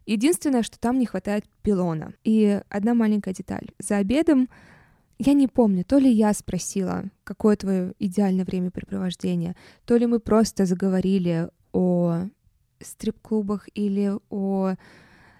Единственное, 0.06 0.62
что 0.62 0.78
там 0.78 0.98
не 0.98 1.06
хватает 1.06 1.44
пилона. 1.62 2.14
И 2.24 2.60
одна 2.68 2.94
маленькая 2.94 3.34
деталь. 3.34 3.68
За 3.78 3.96
обедом 3.96 4.48
я 5.18 5.32
не 5.32 5.48
помню, 5.48 5.84
то 5.84 5.98
ли 5.98 6.10
я 6.10 6.32
спросила, 6.32 7.04
какое 7.24 7.56
твое 7.56 7.92
идеальное 7.98 8.44
времяпрепровождение, 8.44 9.56
то 9.84 9.96
ли 9.96 10.06
мы 10.06 10.20
просто 10.20 10.66
заговорили 10.66 11.48
о 11.72 12.26
стрип-клубах 12.80 13.68
или 13.74 14.12
о 14.30 14.74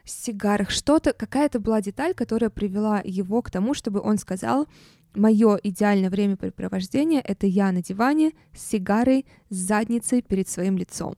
сигарах, 0.05 0.71
что-то, 0.71 1.13
какая-то 1.13 1.61
была 1.61 1.83
деталь, 1.83 2.15
которая 2.15 2.51
привела 2.51 3.03
его 3.05 3.43
к 3.43 3.51
тому, 3.51 3.75
чтобы 3.75 4.01
он 4.01 4.19
сказал, 4.19 4.67
мое 5.15 5.59
идеальное 5.63 6.11
времяпрепровождение— 6.11 7.21
это 7.25 7.47
я 7.47 7.73
на 7.73 7.83
диване 7.83 8.33
с 8.55 8.65
сигарой, 8.67 9.27
с 9.51 9.57
задницей 9.57 10.23
перед 10.23 10.49
своим 10.49 10.77
лицом. 10.79 11.15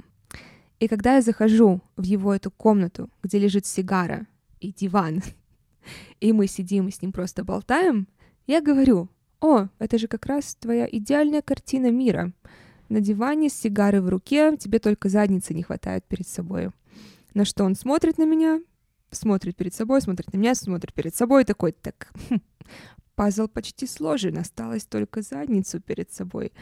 И 0.80 0.86
когда 0.86 1.16
я 1.16 1.22
захожу 1.22 1.80
в 1.96 2.04
его 2.04 2.34
эту 2.34 2.50
комнату, 2.50 3.10
где 3.22 3.38
лежит 3.38 3.66
сигара 3.66 4.26
и 4.60 4.72
диван, 4.72 5.22
и 6.20 6.32
мы 6.32 6.46
сидим 6.46 6.88
и 6.88 6.92
с 6.92 7.02
ним 7.02 7.12
просто 7.12 7.44
болтаем, 7.44 8.06
я 8.46 8.60
говорю, 8.60 9.08
о, 9.40 9.68
это 9.78 9.98
же 9.98 10.08
как 10.08 10.26
раз 10.26 10.54
твоя 10.54 10.88
идеальная 10.90 11.42
картина 11.42 11.90
мира. 11.90 12.32
На 12.88 13.00
диване 13.00 13.50
с 13.50 13.54
сигарой 13.54 14.00
в 14.00 14.08
руке, 14.08 14.56
тебе 14.56 14.78
только 14.78 15.08
задницы 15.08 15.52
не 15.52 15.62
хватает 15.62 16.04
перед 16.04 16.26
собой. 16.26 16.70
На 17.34 17.44
что 17.44 17.64
он 17.64 17.74
смотрит 17.74 18.16
на 18.16 18.24
меня, 18.24 18.60
смотрит 19.10 19.56
перед 19.56 19.74
собой, 19.74 20.00
смотрит 20.00 20.32
на 20.32 20.38
меня, 20.38 20.54
смотрит 20.54 20.94
перед 20.94 21.14
собой, 21.14 21.44
такой, 21.44 21.72
так, 21.72 22.10
хм, 22.30 22.38
пазл 23.14 23.48
почти 23.48 23.86
сложен, 23.86 24.38
осталось 24.38 24.86
только 24.86 25.22
задницу 25.22 25.80
перед 25.80 26.12
собой. 26.12 26.52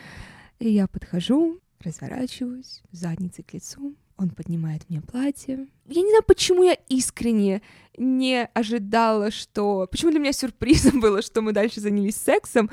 И 0.58 0.70
я 0.70 0.86
подхожу, 0.88 1.60
разворачиваюсь, 1.80 2.82
задницей 2.90 3.44
к 3.44 3.52
лицу, 3.52 3.94
он 4.16 4.30
поднимает 4.30 4.88
мне 4.88 5.00
платье. 5.00 5.66
Я 5.86 6.02
не 6.02 6.08
знаю, 6.08 6.22
почему 6.26 6.62
я 6.62 6.74
искренне 6.88 7.62
не 7.96 8.44
ожидала, 8.54 9.30
что... 9.30 9.86
Почему 9.90 10.10
для 10.10 10.20
меня 10.20 10.32
сюрпризом 10.32 11.00
было, 11.00 11.22
что 11.22 11.42
мы 11.42 11.52
дальше 11.52 11.80
занялись 11.80 12.16
сексом, 12.16 12.70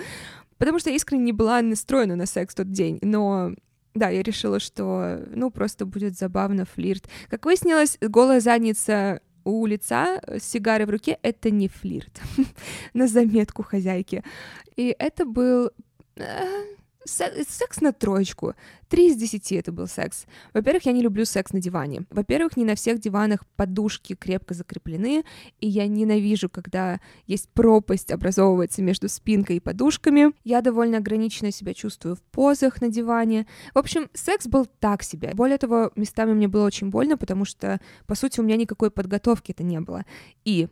потому 0.58 0.80
что 0.80 0.90
я 0.90 0.96
искренне 0.96 1.26
не 1.26 1.34
была 1.34 1.62
настроена 1.62 2.16
на 2.16 2.26
секс 2.26 2.56
тот 2.56 2.72
день, 2.72 3.00
но 3.02 3.54
да, 3.94 4.10
я 4.10 4.24
решила, 4.24 4.60
что, 4.60 5.24
ну, 5.36 5.52
просто 5.52 5.86
будет 5.86 6.18
забавно 6.18 6.66
флирт. 6.66 7.08
Как 7.30 7.46
выяснилось, 7.46 7.98
голая 8.02 8.40
задница 8.40 9.22
у 9.44 9.66
лица 9.66 10.22
с 10.28 10.44
сигарой 10.44 10.88
в 10.88 10.90
руке— 10.90 11.20
это 11.22 11.52
не 11.52 11.68
флирт. 11.68 12.22
на 12.94 13.08
заметку 13.08 13.62
хозяйки. 13.62 14.24
И 14.76 14.96
это 14.98 15.26
был 15.26 15.70
э, 16.16 16.46
секс 17.06 17.82
на 17.82 17.92
троечку. 17.94 18.56
Три 18.88 19.08
из 19.08 19.16
десяти 19.16 19.56
это 19.56 19.72
был 19.72 19.88
секс. 19.88 20.26
Во-первых, 20.54 20.86
я 20.86 20.92
не 20.92 21.02
люблю 21.02 21.26
секс 21.26 21.52
на 21.52 21.60
диване. 21.60 22.06
Во-первых, 22.10 22.58
не 22.58 22.66
на 22.66 22.76
всех 22.76 23.00
диванах 23.00 23.46
подушки 23.56 24.16
крепко 24.16 24.54
закреплены, 24.54 25.24
и 25.60 25.68
я 25.68 25.88
ненавижу, 25.88 26.50
когда 26.50 27.00
есть 27.26 27.50
пропасть 27.50 28.12
образовывается 28.12 28.82
между 28.82 29.10
спинкой 29.10 29.58
и 29.58 29.60
подушками. 29.60 30.34
Я 30.44 30.62
довольно 30.62 30.98
ограниченно 31.00 31.52
себя 31.52 31.74
чувствую 31.74 32.16
в 32.16 32.22
позах 32.22 32.82
на 32.82 32.90
диване. 32.90 33.48
В 33.74 33.80
общем, 33.80 34.10
секс 34.14 34.48
был 34.48 34.66
так 34.66 35.04
себе. 35.04 35.32
Более 35.34 35.58
того, 35.58 35.92
местами 35.96 36.34
мне 36.34 36.48
было 36.48 36.66
очень 36.66 36.90
больно, 36.90 37.18
потому 37.18 37.46
что, 37.46 37.80
по 38.06 38.16
сути, 38.16 38.40
у 38.40 38.44
меня 38.44 38.58
никакой 38.58 38.92
подготовки 38.92 39.52
это 39.52 39.64
не 39.64 39.80
было. 39.80 40.06
И 40.46 40.68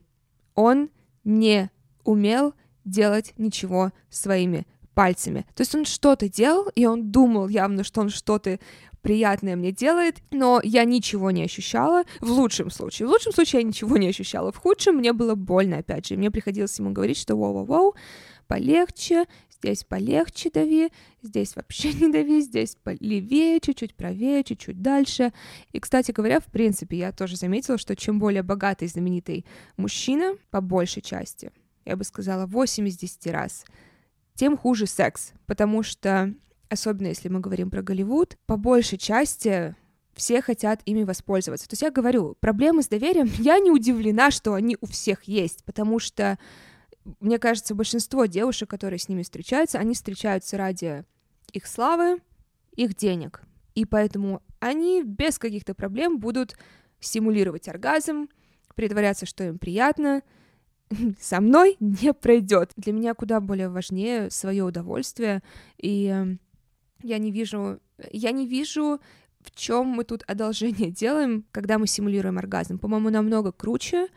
он 0.56 0.90
не 1.24 1.70
умел 2.04 2.54
делать 2.84 3.34
ничего 3.38 3.92
своими 4.10 4.66
пальцами. 5.02 5.48
То 5.56 5.62
есть 5.62 5.74
он 5.74 5.86
что-то 5.86 6.30
делал, 6.30 6.70
и 6.76 6.86
он 6.86 7.12
думал 7.12 7.48
явно, 7.48 7.84
что 7.84 8.02
он 8.02 8.10
что-то 8.10 8.60
приятное 9.02 9.56
мне 9.56 9.72
делает, 9.72 10.22
но 10.30 10.62
я 10.64 10.84
ничего 10.84 11.32
не 11.32 11.44
ощущала 11.44 12.04
в 12.20 12.30
лучшем 12.30 12.70
случае. 12.70 13.08
В 13.08 13.10
лучшем 13.10 13.34
случае 13.34 13.64
я 13.64 13.68
ничего 13.68 13.98
не 13.98 14.10
ощущала. 14.10 14.52
В 14.52 14.58
худшем 14.58 14.98
мне 14.98 15.12
было 15.12 15.34
больно, 15.34 15.80
опять 15.80 16.06
же. 16.06 16.14
И 16.14 16.18
мне 16.18 16.30
приходилось 16.30 16.78
ему 16.78 16.92
говорить, 16.92 17.18
что 17.18 17.34
воу-воу-воу, 17.34 17.96
полегче, 18.46 19.26
здесь 19.50 19.84
полегче 19.84 20.52
дави, 20.52 20.92
здесь 21.24 21.56
вообще 21.56 21.94
не 21.94 22.12
дави, 22.12 22.42
здесь 22.42 22.78
левее, 23.00 23.60
чуть-чуть 23.60 23.96
правее, 23.96 24.44
чуть-чуть 24.44 24.84
дальше. 24.84 25.34
И, 25.72 25.80
кстати 25.80 26.12
говоря, 26.12 26.40
в 26.40 26.46
принципе, 26.46 27.00
я 27.00 27.12
тоже 27.12 27.38
заметила, 27.38 27.80
что 27.80 27.96
чем 27.96 28.20
более 28.20 28.44
богатый, 28.44 28.88
знаменитый 28.88 29.48
мужчина, 29.78 30.36
по 30.52 30.62
большей 30.62 31.02
части, 31.02 31.52
я 31.86 31.96
бы 31.96 32.04
сказала, 32.04 32.46
8 32.46 32.88
из 32.88 32.98
10 33.00 33.26
раз— 33.32 33.66
тем 34.42 34.58
хуже 34.58 34.88
секс, 34.88 35.34
потому 35.46 35.84
что, 35.84 36.34
особенно 36.68 37.10
если 37.10 37.30
мы 37.30 37.42
говорим 37.42 37.70
про 37.70 37.84
Голливуд, 37.84 38.40
по 38.48 38.58
большей 38.58 38.98
части 38.98 39.76
все 40.16 40.42
хотят 40.42 40.82
ими 40.86 41.04
воспользоваться. 41.04 41.70
То 41.70 41.74
есть 41.74 41.84
я 41.84 41.92
говорю, 41.92 42.36
проблемы 42.40 42.82
с 42.82 42.88
доверием, 42.88 43.30
я 43.38 43.60
не 43.60 43.70
удивлена, 43.70 44.32
что 44.32 44.56
они 44.56 44.80
у 44.82 44.88
всех 44.88 45.26
есть, 45.26 45.64
потому 45.64 46.00
что, 46.00 46.40
мне 47.20 47.38
кажется, 47.38 47.76
большинство 47.76 48.26
девушек, 48.26 48.68
которые 48.68 48.98
с 48.98 49.08
ними 49.08 49.22
встречаются, 49.22 49.78
они 49.78 49.94
встречаются 49.94 50.58
ради 50.58 51.06
их 51.54 51.68
славы, 51.68 52.20
их 52.76 52.96
денег. 52.96 53.44
И 53.76 53.86
поэтому 53.86 54.42
они 54.60 55.04
без 55.04 55.38
каких-то 55.38 55.76
проблем 55.76 56.18
будут 56.18 56.58
симулировать 57.00 57.68
оргазм, 57.68 58.28
притворяться, 58.74 59.28
что 59.28 59.44
им 59.44 59.60
приятно, 59.60 60.24
со 61.20 61.42
мной 61.42 61.78
не 61.80 62.14
пройдет. 62.14 62.72
Для 62.76 62.94
меня 62.94 63.14
куда 63.14 63.40
более 63.40 63.70
важнее 63.70 64.30
свое 64.30 64.64
удовольствие, 64.64 65.42
и 65.78 66.08
эм, 66.08 66.40
я 67.04 67.18
не 67.18 67.32
вижу, 67.32 67.80
я 68.12 68.32
не 68.32 68.48
вижу, 68.48 69.00
в 69.42 69.52
чем 69.56 69.88
мы 69.88 70.04
тут 70.04 70.24
одолжение 70.28 70.92
делаем, 70.92 71.46
когда 71.52 71.78
мы 71.78 71.88
симулируем 71.88 72.38
оргазм. 72.38 72.80
По-моему, 72.80 73.10
намного 73.10 73.52
круче 73.52 74.08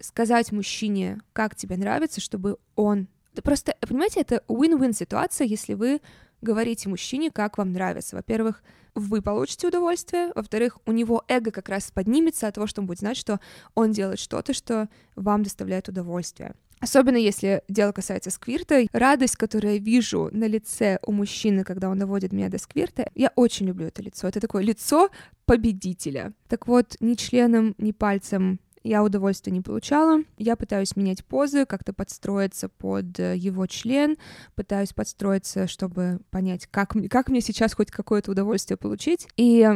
сказать 0.00 0.50
мужчине, 0.52 1.20
как 1.32 1.54
тебе 1.54 1.76
нравится, 1.76 2.20
чтобы 2.20 2.58
он... 2.74 3.08
Просто, 3.42 3.76
понимаете, 3.80 4.20
это 4.20 4.42
win-win 4.48 4.92
ситуация, 4.92 5.46
если 5.46 5.74
вы 5.74 6.00
говорите 6.44 6.88
мужчине, 6.88 7.30
как 7.30 7.58
вам 7.58 7.72
нравится. 7.72 8.16
Во-первых, 8.16 8.62
вы 8.94 9.22
получите 9.22 9.66
удовольствие, 9.66 10.30
во-вторых, 10.36 10.78
у 10.86 10.92
него 10.92 11.24
эго 11.26 11.50
как 11.50 11.68
раз 11.68 11.90
поднимется 11.90 12.46
от 12.46 12.54
того, 12.54 12.68
что 12.68 12.80
он 12.80 12.86
будет 12.86 13.00
знать, 13.00 13.16
что 13.16 13.40
он 13.74 13.90
делает 13.90 14.20
что-то, 14.20 14.54
что 14.54 14.88
вам 15.16 15.42
доставляет 15.42 15.88
удовольствие. 15.88 16.54
Особенно 16.80 17.16
если 17.16 17.62
дело 17.66 17.92
касается 17.92 18.30
сквирта, 18.30 18.86
радость, 18.92 19.36
которую 19.36 19.74
я 19.74 19.78
вижу 19.80 20.28
на 20.32 20.46
лице 20.46 20.98
у 21.06 21.12
мужчины, 21.12 21.64
когда 21.64 21.88
он 21.88 21.98
доводит 21.98 22.32
меня 22.32 22.50
до 22.50 22.58
сквирта, 22.58 23.10
я 23.14 23.32
очень 23.36 23.66
люблю 23.66 23.86
это 23.86 24.02
лицо. 24.02 24.28
Это 24.28 24.38
такое 24.38 24.62
лицо 24.62 25.08
победителя. 25.46 26.34
Так 26.46 26.66
вот, 26.66 26.96
ни 27.00 27.14
членом, 27.14 27.74
ни 27.78 27.92
пальцем 27.92 28.60
я 28.84 29.02
удовольствия 29.02 29.52
не 29.52 29.62
получала. 29.62 30.22
Я 30.36 30.56
пытаюсь 30.56 30.94
менять 30.94 31.24
позы, 31.24 31.64
как-то 31.64 31.94
подстроиться 31.94 32.68
под 32.68 33.18
э, 33.18 33.34
его 33.34 33.66
член, 33.66 34.16
пытаюсь 34.54 34.92
подстроиться, 34.92 35.66
чтобы 35.66 36.20
понять, 36.30 36.66
как, 36.70 36.94
мне, 36.94 37.08
как 37.08 37.28
мне 37.28 37.40
сейчас 37.40 37.74
хоть 37.74 37.90
какое-то 37.90 38.30
удовольствие 38.30 38.76
получить. 38.76 39.26
И 39.36 39.66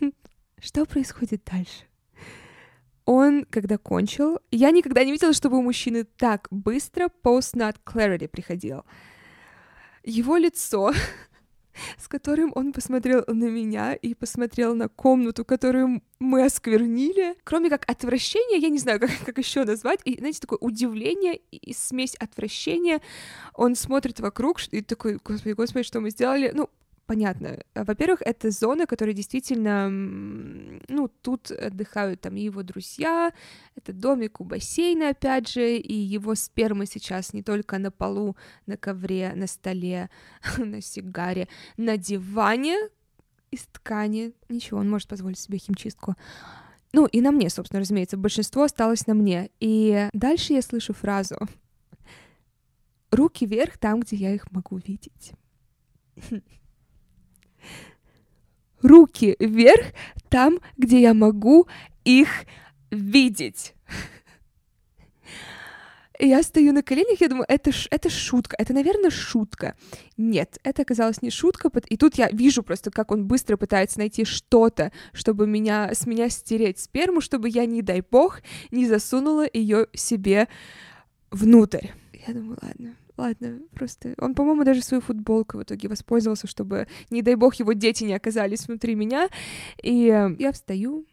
что 0.60 0.84
происходит 0.86 1.42
дальше? 1.50 1.84
Он, 3.04 3.46
когда 3.48 3.78
кончил, 3.78 4.40
я 4.50 4.72
никогда 4.72 5.04
не 5.04 5.12
видела, 5.12 5.32
чтобы 5.32 5.56
у 5.58 5.62
мужчины 5.62 6.04
так 6.04 6.48
быстро 6.50 7.08
post-nut 7.22 7.76
clarity 7.86 8.26
приходил. 8.28 8.84
Его 10.02 10.36
лицо 10.36 10.92
с 11.98 12.08
которым 12.08 12.52
он 12.54 12.72
посмотрел 12.72 13.24
на 13.26 13.44
меня 13.44 13.94
и 13.94 14.14
посмотрел 14.14 14.74
на 14.74 14.88
комнату, 14.88 15.44
которую 15.44 16.02
мы 16.18 16.44
осквернили. 16.44 17.36
Кроме 17.44 17.70
как 17.70 17.88
отвращения, 17.90 18.58
я 18.58 18.68
не 18.68 18.78
знаю, 18.78 19.00
как, 19.00 19.10
как 19.24 19.38
еще 19.38 19.64
назвать, 19.64 20.00
и, 20.04 20.18
знаете, 20.18 20.40
такое 20.40 20.58
удивление 20.58 21.36
и 21.36 21.72
смесь 21.72 22.14
отвращения. 22.16 23.00
Он 23.54 23.74
смотрит 23.74 24.20
вокруг 24.20 24.60
и 24.70 24.82
такой, 24.82 25.18
господи, 25.22 25.52
господи, 25.52 25.84
что 25.84 26.00
мы 26.00 26.10
сделали? 26.10 26.52
Ну, 26.54 26.70
понятно. 27.08 27.58
Во-первых, 27.74 28.20
это 28.22 28.50
зона, 28.50 28.86
которая 28.86 29.14
действительно, 29.14 29.88
ну, 29.88 31.08
тут 31.22 31.50
отдыхают 31.50 32.20
там 32.20 32.34
его 32.34 32.62
друзья, 32.62 33.32
это 33.76 33.94
домик 33.94 34.40
у 34.40 34.44
бассейна, 34.44 35.08
опять 35.08 35.48
же, 35.48 35.76
и 35.78 35.94
его 35.94 36.34
сперма 36.34 36.84
сейчас 36.84 37.32
не 37.32 37.42
только 37.42 37.78
на 37.78 37.90
полу, 37.90 38.36
на 38.66 38.76
ковре, 38.76 39.32
на 39.34 39.46
столе, 39.46 40.10
на 40.58 40.82
сигаре, 40.82 41.48
на 41.78 41.96
диване 41.96 42.76
из 43.50 43.62
ткани. 43.62 44.34
Ничего, 44.50 44.80
он 44.80 44.90
может 44.90 45.08
позволить 45.08 45.38
себе 45.38 45.56
химчистку. 45.56 46.14
Ну, 46.92 47.06
и 47.06 47.22
на 47.22 47.32
мне, 47.32 47.48
собственно, 47.48 47.80
разумеется, 47.80 48.18
большинство 48.18 48.64
осталось 48.64 49.06
на 49.06 49.14
мне. 49.14 49.50
И 49.60 50.08
дальше 50.12 50.52
я 50.52 50.60
слышу 50.60 50.92
фразу 50.92 51.38
«Руки 53.10 53.46
вверх 53.46 53.78
там, 53.78 54.00
где 54.00 54.16
я 54.16 54.34
их 54.34 54.52
могу 54.52 54.76
видеть». 54.76 55.32
руки 58.82 59.36
вверх 59.38 59.86
там, 60.28 60.58
где 60.76 61.00
я 61.00 61.14
могу 61.14 61.66
их 62.04 62.28
видеть. 62.90 63.74
Я 66.20 66.42
стою 66.42 66.72
на 66.72 66.82
коленях, 66.82 67.20
я 67.20 67.28
думаю, 67.28 67.44
это, 67.48 67.70
ш, 67.70 67.86
это 67.92 68.10
шутка, 68.10 68.56
это, 68.58 68.72
наверное, 68.72 69.10
шутка. 69.10 69.76
Нет, 70.16 70.58
это 70.64 70.82
оказалось 70.82 71.22
не 71.22 71.30
шутка, 71.30 71.70
и 71.88 71.96
тут 71.96 72.16
я 72.16 72.28
вижу 72.30 72.64
просто, 72.64 72.90
как 72.90 73.12
он 73.12 73.26
быстро 73.26 73.56
пытается 73.56 74.00
найти 74.00 74.24
что-то, 74.24 74.90
чтобы 75.12 75.46
меня, 75.46 75.94
с 75.94 76.06
меня 76.06 76.28
стереть 76.28 76.80
сперму, 76.80 77.20
чтобы 77.20 77.48
я, 77.48 77.66
не 77.66 77.82
дай 77.82 78.00
бог, 78.00 78.40
не 78.72 78.86
засунула 78.86 79.46
ее 79.52 79.86
себе 79.94 80.48
внутрь. 81.30 81.86
Я 82.26 82.34
думаю, 82.34 82.58
ладно, 82.62 82.96
Ладно, 83.18 83.58
просто... 83.74 84.14
Он, 84.18 84.32
по-моему, 84.36 84.62
даже 84.62 84.80
свою 84.80 85.00
футболку 85.00 85.58
в 85.58 85.64
итоге 85.64 85.88
воспользовался, 85.88 86.46
чтобы, 86.46 86.86
не 87.10 87.20
дай 87.20 87.34
бог, 87.34 87.56
его 87.56 87.72
дети 87.72 88.04
не 88.04 88.14
оказались 88.14 88.68
внутри 88.68 88.94
меня. 88.94 89.28
И 89.82 90.06
э, 90.06 90.36
я 90.38 90.52
встаю, 90.52 91.04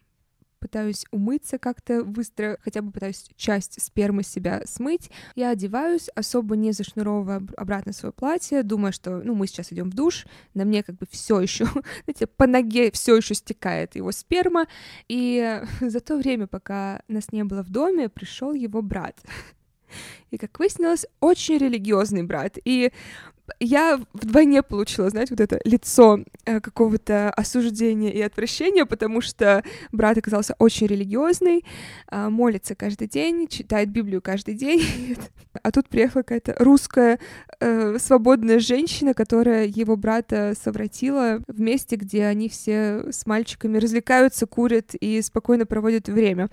пытаюсь 0.60 1.04
умыться 1.10 1.58
как-то 1.58 2.04
быстро, 2.04 2.58
хотя 2.62 2.80
бы 2.80 2.92
пытаюсь 2.92 3.28
часть 3.34 3.82
спермы 3.82 4.22
себя 4.22 4.62
смыть. 4.66 5.10
Я 5.34 5.50
одеваюсь, 5.50 6.08
особо 6.14 6.54
не 6.54 6.70
зашнуровывая 6.70 7.42
обратно 7.56 7.92
свое 7.92 8.12
платье, 8.12 8.62
думая, 8.62 8.92
что, 8.92 9.20
ну, 9.24 9.34
мы 9.34 9.48
сейчас 9.48 9.72
идем 9.72 9.90
в 9.90 9.94
душ, 9.94 10.26
на 10.54 10.64
мне 10.64 10.84
как 10.84 10.98
бы 10.98 11.06
все 11.10 11.40
еще, 11.40 11.64
знаете, 12.04 12.28
по 12.28 12.46
ноге 12.46 12.92
все 12.92 13.16
еще 13.16 13.34
стекает 13.34 13.96
его 13.96 14.12
сперма, 14.12 14.66
и 15.08 15.60
за 15.80 15.98
то 15.98 16.16
время, 16.16 16.46
пока 16.46 17.02
нас 17.08 17.32
не 17.32 17.42
было 17.42 17.64
в 17.64 17.70
доме, 17.70 18.08
пришел 18.08 18.52
его 18.52 18.80
брат. 18.80 19.20
И, 20.30 20.38
как 20.38 20.58
выяснилось, 20.58 21.06
очень 21.20 21.58
религиозный 21.58 22.22
брат. 22.22 22.58
И 22.64 22.92
я 23.60 24.00
вдвойне 24.12 24.62
получила, 24.62 25.10
знаете, 25.10 25.34
вот 25.34 25.40
это 25.40 25.60
лицо 25.64 26.20
э, 26.44 26.60
какого-то 26.60 27.30
осуждения 27.30 28.10
и 28.10 28.20
отвращения, 28.20 28.86
потому 28.86 29.20
что 29.20 29.62
брат 29.92 30.18
оказался 30.18 30.54
очень 30.58 30.86
религиозный, 30.86 31.64
э, 32.10 32.28
молится 32.28 32.74
каждый 32.74 33.08
день, 33.08 33.48
читает 33.48 33.90
Библию 33.90 34.20
каждый 34.20 34.54
день, 34.54 34.82
а 35.62 35.70
тут 35.70 35.88
приехала 35.88 36.22
какая-то 36.22 36.56
русская 36.58 37.18
э, 37.60 37.98
свободная 37.98 38.58
женщина, 38.58 39.14
которая 39.14 39.66
его 39.66 39.96
брата 39.96 40.54
совратила 40.60 41.40
в 41.46 41.60
месте, 41.60 41.96
где 41.96 42.24
они 42.24 42.48
все 42.48 43.04
с 43.10 43.26
мальчиками 43.26 43.78
развлекаются, 43.78 44.46
курят 44.46 44.94
и 44.94 45.22
спокойно 45.22 45.66
проводят 45.66 46.08
время. 46.08 46.48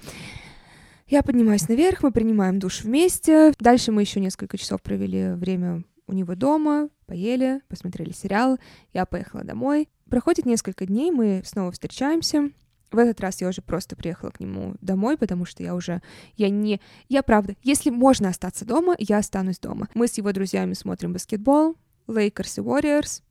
Я 1.14 1.22
поднимаюсь 1.22 1.68
наверх, 1.68 2.02
мы 2.02 2.12
принимаем 2.12 2.58
душ 2.58 2.82
вместе. 2.82 3.54
Дальше 3.60 3.92
мы 3.92 4.02
еще 4.02 4.20
несколько 4.20 4.58
часов 4.58 4.82
провели 4.82 5.34
время 5.34 5.84
у 6.08 6.14
него 6.14 6.34
дома, 6.34 6.90
поели, 7.06 7.62
посмотрели 7.68 8.12
сериал, 8.12 8.58
я 8.94 9.06
поехала 9.06 9.44
домой. 9.44 9.90
Проходит 10.10 10.48
несколько 10.48 10.88
дней, 10.88 11.12
мы 11.12 11.44
снова 11.46 11.72
встречаемся. 11.72 12.50
В 12.92 12.98
этот 12.98 13.22
раз 13.22 13.42
я 13.42 13.50
уже 13.50 13.62
просто 13.62 13.96
приехала 13.96 14.32
к 14.32 14.40
нему 14.40 14.74
домой, 14.82 15.16
потому 15.16 15.46
что 15.46 15.62
я 15.62 15.76
уже, 15.76 16.02
я 16.36 16.50
не, 16.50 16.82
я 17.10 17.22
правда, 17.22 17.56
если 17.62 17.92
можно 17.92 18.30
остаться 18.30 18.66
дома, 18.66 18.96
я 18.98 19.20
останусь 19.20 19.60
дома. 19.60 19.90
Мы 19.94 20.08
с 20.08 20.18
его 20.18 20.32
друзьями 20.32 20.74
смотрим 20.74 21.14
баскетбол, 21.14 21.76
Lakers 22.08 22.58
и 22.58 22.62
Warriors, 22.62 23.22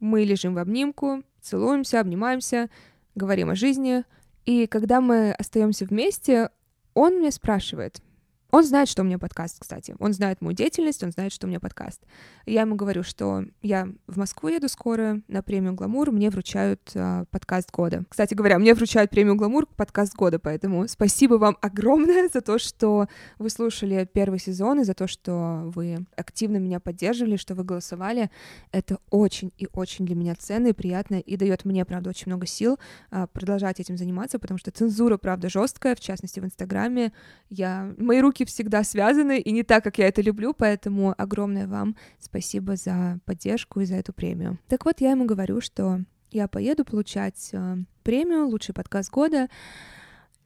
мы 0.00 0.24
лежим 0.24 0.54
в 0.54 0.58
обнимку, 0.58 1.22
целуемся, 1.40 2.00
обнимаемся, 2.00 2.68
говорим 3.14 3.50
о 3.50 3.54
жизни. 3.54 4.02
И 4.44 4.66
когда 4.66 5.00
мы 5.00 5.30
остаемся 5.30 5.84
вместе, 5.84 6.50
он 6.98 7.18
мне 7.18 7.30
спрашивает, 7.30 8.02
он 8.50 8.64
знает, 8.64 8.88
что 8.88 9.02
у 9.02 9.04
меня 9.04 9.18
подкаст, 9.18 9.58
кстати. 9.58 9.94
Он 9.98 10.14
знает 10.14 10.40
мою 10.40 10.56
деятельность, 10.56 11.02
он 11.02 11.12
знает, 11.12 11.32
что 11.32 11.46
у 11.46 11.50
меня 11.50 11.60
подкаст. 11.60 12.02
Я 12.46 12.62
ему 12.62 12.76
говорю, 12.76 13.02
что 13.02 13.44
я 13.60 13.88
в 14.06 14.16
Москву 14.16 14.48
еду 14.48 14.68
скоро 14.68 15.20
на 15.28 15.42
премию 15.42 15.74
«Гламур», 15.74 16.10
мне 16.10 16.30
вручают 16.30 16.80
э, 16.94 17.26
подкаст 17.30 17.70
года. 17.70 18.04
Кстати 18.08 18.32
говоря, 18.32 18.58
мне 18.58 18.72
вручают 18.72 19.10
премию 19.10 19.36
«Гламур» 19.36 19.66
подкаст 19.66 20.14
года, 20.14 20.38
поэтому 20.38 20.88
спасибо 20.88 21.34
вам 21.34 21.58
огромное 21.60 22.30
за 22.32 22.40
то, 22.40 22.58
что 22.58 23.08
вы 23.38 23.50
слушали 23.50 24.08
первый 24.10 24.38
сезон 24.38 24.80
и 24.80 24.84
за 24.84 24.94
то, 24.94 25.06
что 25.06 25.70
вы 25.74 26.06
активно 26.16 26.56
меня 26.56 26.80
поддерживали, 26.80 27.36
что 27.36 27.54
вы 27.54 27.64
голосовали. 27.64 28.30
Это 28.72 28.98
очень 29.10 29.52
и 29.58 29.68
очень 29.74 30.06
для 30.06 30.16
меня 30.16 30.34
ценно 30.34 30.68
и 30.68 30.72
приятно, 30.72 31.16
и 31.16 31.36
дает 31.36 31.66
мне, 31.66 31.84
правда, 31.84 32.08
очень 32.08 32.32
много 32.32 32.46
сил 32.46 32.78
э, 33.10 33.26
продолжать 33.30 33.78
этим 33.78 33.98
заниматься, 33.98 34.38
потому 34.38 34.56
что 34.56 34.70
цензура, 34.70 35.18
правда, 35.18 35.50
жесткая, 35.50 35.94
в 35.94 36.00
частности, 36.00 36.40
в 36.40 36.46
Инстаграме. 36.46 37.12
Я... 37.50 37.92
Мои 37.98 38.20
руки 38.20 38.37
всегда 38.44 38.84
связаны, 38.84 39.38
и 39.40 39.50
не 39.50 39.62
так, 39.62 39.84
как 39.84 39.98
я 39.98 40.08
это 40.08 40.20
люблю, 40.22 40.54
поэтому 40.54 41.14
огромное 41.16 41.66
вам 41.66 41.96
спасибо 42.18 42.76
за 42.76 43.18
поддержку 43.24 43.80
и 43.80 43.84
за 43.84 43.96
эту 43.96 44.12
премию. 44.12 44.58
Так 44.68 44.84
вот, 44.84 45.00
я 45.00 45.10
ему 45.10 45.24
говорю, 45.24 45.60
что 45.60 46.00
я 46.30 46.48
поеду 46.48 46.84
получать 46.84 47.50
э, 47.52 47.76
премию 48.02 48.48
«Лучший 48.48 48.74
подкаст 48.74 49.10
года», 49.10 49.48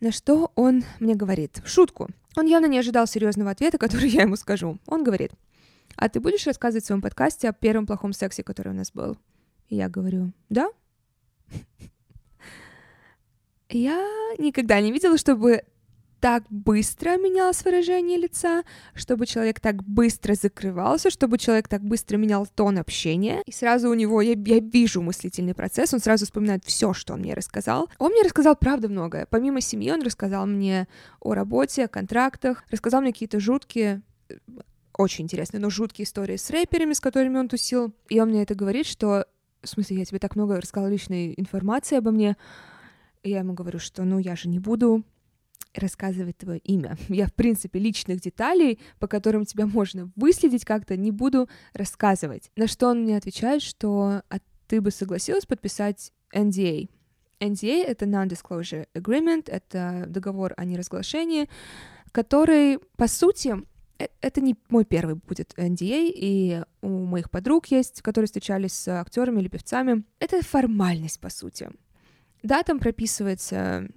на 0.00 0.11
что 0.11 0.50
он 0.56 0.84
мне 1.00 1.14
говорит, 1.14 1.62
шутку. 1.64 2.08
Он 2.37 2.46
явно 2.46 2.66
не 2.66 2.78
ожидал 2.78 3.06
серьезного 3.06 3.52
ответа, 3.52 3.78
который 3.87 4.08
я 4.08 4.22
ему 4.22 4.37
скажу. 4.37 4.78
Он 4.87 5.04
говорит, 5.04 5.32
а 5.96 6.08
ты 6.08 6.20
будешь 6.20 6.46
рассказывать 6.46 6.84
в 6.84 6.87
своем 6.87 7.02
подкасте 7.02 7.49
о 7.49 7.52
первом 7.52 7.87
плохом 7.87 8.12
сексе, 8.12 8.42
который 8.42 8.72
у 8.72 8.76
нас 8.76 8.92
был? 8.92 9.16
И 9.68 9.76
я 9.76 9.88
говорю, 9.88 10.32
да. 10.49 10.70
Я 13.68 13.96
никогда 14.38 14.80
не 14.80 14.92
видела, 14.92 15.16
чтобы 15.16 15.62
так 16.22 16.44
быстро 16.50 17.16
менялось 17.18 17.64
выражение 17.64 18.16
лица, 18.16 18.62
чтобы 18.94 19.26
человек 19.26 19.58
так 19.58 19.82
быстро 19.82 20.35
закрывался, 20.35 21.11
чтобы 21.11 21.37
человек 21.37 21.66
так 21.66 21.82
быстро 21.82 22.16
менял 22.16 22.46
тон 22.46 22.78
общения. 22.78 23.42
И 23.44 23.50
сразу 23.50 23.90
у 23.90 23.94
него, 23.94 24.22
я, 24.22 24.35
я 24.35 24.61
вижу 24.61 25.02
мыслительный 25.02 25.52
процесс, 25.52 25.92
он 25.92 25.98
сразу 25.98 26.24
вспоминает 26.24 26.64
все, 26.64 26.92
что 26.92 27.14
он 27.14 27.20
мне 27.22 27.35
рассказал. 27.35 27.90
Он 27.98 28.12
мне 28.12 28.22
рассказал, 28.22 28.54
правда, 28.54 28.88
многое. 28.88 29.26
Помимо 29.26 29.61
семьи, 29.61 29.90
он 29.90 30.02
рассказал 30.02 30.46
мне 30.46 30.87
о 31.20 31.35
работе, 31.35 31.87
о 31.87 31.88
контрактах, 31.88 32.62
рассказал 32.70 33.00
мне 33.00 33.12
какие-то 33.12 33.40
жуткие 33.40 34.02
очень 34.96 35.24
интересные, 35.24 35.61
но 35.61 35.70
жуткие 35.70 36.04
истории 36.04 36.37
с 36.37 36.50
рэперами, 36.50 36.92
с 36.92 37.00
которыми 37.00 37.38
он 37.38 37.48
тусил. 37.48 37.92
И 38.08 38.20
он 38.20 38.28
мне 38.28 38.42
это 38.42 38.54
говорит, 38.54 38.87
что... 38.87 39.26
В 39.62 39.68
смысле, 39.68 39.98
я 39.98 40.04
тебе 40.04 40.20
так 40.20 40.37
много 40.37 40.61
рассказала 40.61 40.88
личной 40.88 41.35
информации 41.37 41.98
обо 41.98 42.12
мне. 42.12 42.37
И 43.24 43.30
я 43.30 43.40
ему 43.40 43.54
говорю, 43.54 43.80
что 43.80 44.04
ну 44.04 44.18
я 44.18 44.37
же 44.37 44.48
не 44.48 44.61
буду 44.61 45.04
рассказывать 45.74 46.38
твое 46.38 46.58
имя. 46.61 46.96
Я, 47.08 47.26
в 47.26 47.35
принципе, 47.35 47.78
личных 47.78 48.20
деталей, 48.20 48.78
по 48.98 49.06
которым 49.06 49.44
тебя 49.44 49.66
можно 49.66 50.11
выследить 50.16 50.64
как-то, 50.64 50.96
не 50.96 51.11
буду 51.11 51.48
рассказывать. 51.72 52.50
На 52.56 52.66
что 52.66 52.88
он 52.88 53.02
мне 53.02 53.16
отвечает, 53.16 53.62
что 53.62 54.22
а 54.28 54.38
ты 54.66 54.80
бы 54.80 54.90
согласилась 54.90 55.46
подписать 55.46 56.12
NDA. 56.35 56.88
NDA— 57.40 57.85
это 57.87 58.06
Non-Disclosure 58.06 58.87
Agreement, 58.94 59.50
это 59.50 60.04
договор 60.08 60.54
о 60.56 60.64
неразглашении, 60.64 61.48
который, 62.12 62.78
по 62.96 63.08
сути, 63.08 63.56
э, 63.98 64.06
это 64.20 64.40
не 64.40 64.56
мой 64.68 64.85
первый 64.85 65.16
будет 65.16 65.54
NDA, 65.58 66.12
и 66.14 66.62
у 66.80 66.88
моих 66.88 67.30
подруг 67.30 67.66
есть, 67.66 68.00
которые 68.02 68.26
встречались 68.26 68.74
с 68.74 68.88
актерами 68.88 69.40
или 69.40 69.48
певцами. 69.48 70.04
Это 70.20 70.42
формальность, 70.42 71.20
по 71.20 71.30
сути. 71.30 71.70
Да, 72.42 72.62
там 72.62 72.78
прописывается 72.78 73.88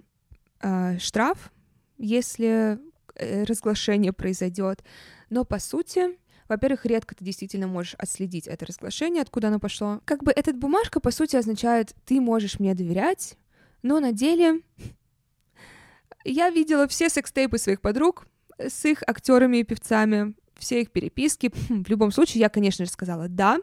э, 0.61 0.97
штраф 0.99 1.51
если 1.97 2.79
э, 3.15 3.43
разглашение 3.43 4.13
произойдет. 4.13 4.84
Но 5.29 5.45
по 5.45 5.60
сути, 5.60 6.17
во-первых, 6.47 6.86
редко 6.86 7.15
ты 7.15 7.25
действительно 7.25 7.67
можешь 7.67 7.95
отследить 7.95 8.47
это 8.47 8.65
разглашение, 8.65 9.21
откуда 9.21 9.47
оно 9.47 9.60
пошло. 9.60 10.01
Как 10.05 10.23
бы 10.23 10.31
эта 10.31 10.53
бумажка, 10.53 10.99
по 10.99 11.12
сути, 11.12 11.36
означает, 11.36 11.95
ты 12.05 12.21
можешь 12.21 12.60
мне 12.60 12.75
доверять, 12.75 13.38
но 13.81 13.99
на 13.99 14.12
деле 14.12 14.62
я 16.23 16.49
видела 16.49 16.88
все 16.88 17.10
секстейпы 17.10 17.58
своих 17.58 17.81
подруг 17.81 18.27
с 18.58 18.86
их 18.86 19.03
актерами 19.08 19.58
и 19.58 19.63
певцами, 19.63 20.36
все 20.58 20.81
их 20.81 20.91
переписки. 20.91 21.51
В 21.69 21.89
любом 21.89 22.12
случае, 22.12 22.41
я, 22.41 22.49
конечно 22.49 22.86
же, 22.86 22.91
сказала 22.91 23.27
«да», 23.27 23.60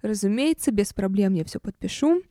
разумеется, 0.00 0.70
без 0.70 0.92
проблем 0.92 1.34
я 1.34 1.44
все 1.44 1.60
подпишу. 1.60 2.22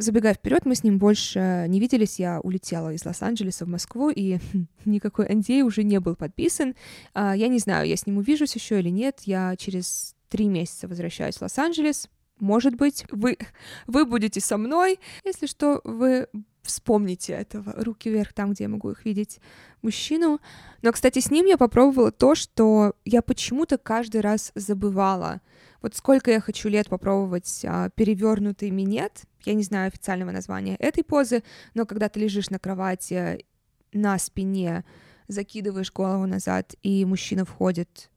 Забегая 0.00 0.32
вперед, 0.32 0.64
мы 0.64 0.74
с 0.74 0.82
ним 0.82 0.96
больше 0.96 1.66
не 1.68 1.78
виделись. 1.78 2.18
Я 2.18 2.40
улетела 2.40 2.90
из 2.94 3.04
Лос-Анджелеса 3.04 3.66
в 3.66 3.68
Москву, 3.68 4.08
и 4.08 4.38
никакой 4.86 5.26
NDA 5.26 5.60
уже 5.60 5.82
не 5.82 6.00
был 6.00 6.16
подписан. 6.16 6.74
А, 7.12 7.36
я 7.36 7.48
не 7.48 7.58
знаю, 7.58 7.86
я 7.86 7.96
с 7.96 8.06
ним 8.06 8.16
увижусь 8.16 8.54
еще 8.54 8.80
или 8.80 8.88
нет. 8.88 9.20
Я 9.24 9.54
через 9.56 10.14
три 10.30 10.48
месяца 10.48 10.88
возвращаюсь 10.88 11.36
в 11.36 11.42
Лос-Анджелес. 11.42 12.08
Может 12.38 12.76
быть, 12.76 13.04
вы, 13.10 13.36
вы 13.86 14.06
будете 14.06 14.40
со 14.40 14.56
мной. 14.56 14.98
Если 15.22 15.44
что, 15.44 15.82
вы 15.84 16.28
вспомните 16.62 17.34
этого. 17.34 17.74
Руки 17.76 18.08
вверх 18.08 18.32
там, 18.32 18.52
где 18.52 18.64
я 18.64 18.70
могу 18.70 18.92
их 18.92 19.04
видеть. 19.04 19.38
Мужчину. 19.82 20.40
Но, 20.80 20.92
кстати, 20.92 21.18
с 21.18 21.30
ним 21.30 21.44
я 21.44 21.58
попробовала 21.58 22.10
то, 22.10 22.34
что 22.34 22.94
я 23.04 23.20
почему-то 23.20 23.76
каждый 23.76 24.22
раз 24.22 24.52
забывала. 24.54 25.42
Вот 25.82 25.94
сколько 25.94 26.30
я 26.30 26.40
хочу 26.40 26.70
лет 26.70 26.88
попробовать 26.88 27.66
а, 27.66 27.90
перевернутый 27.90 28.70
минет, 28.70 29.24
я 29.44 29.54
не 29.54 29.62
знаю 29.62 29.88
официального 29.88 30.30
названия 30.30 30.76
этой 30.76 31.04
позы, 31.04 31.42
но 31.74 31.86
когда 31.86 32.08
ты 32.08 32.20
лежишь 32.20 32.50
на 32.50 32.58
кровати 32.58 33.44
на 33.92 34.18
спине, 34.18 34.84
закидываешь 35.28 35.92
голову 35.92 36.26
назад, 36.26 36.74
и 36.82 37.04
мужчина 37.04 37.44
входит 37.44 38.10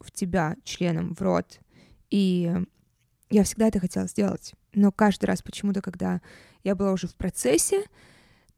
в 0.00 0.10
тебя 0.10 0.56
членом 0.64 1.14
в 1.14 1.20
рот, 1.20 1.60
и 2.10 2.52
я 3.30 3.44
всегда 3.44 3.68
это 3.68 3.80
хотела 3.80 4.06
сделать, 4.06 4.54
но 4.74 4.92
каждый 4.92 5.26
раз 5.26 5.42
почему-то, 5.42 5.82
когда 5.82 6.20
я 6.64 6.74
была 6.74 6.92
уже 6.92 7.06
в 7.06 7.14
процессе, 7.14 7.84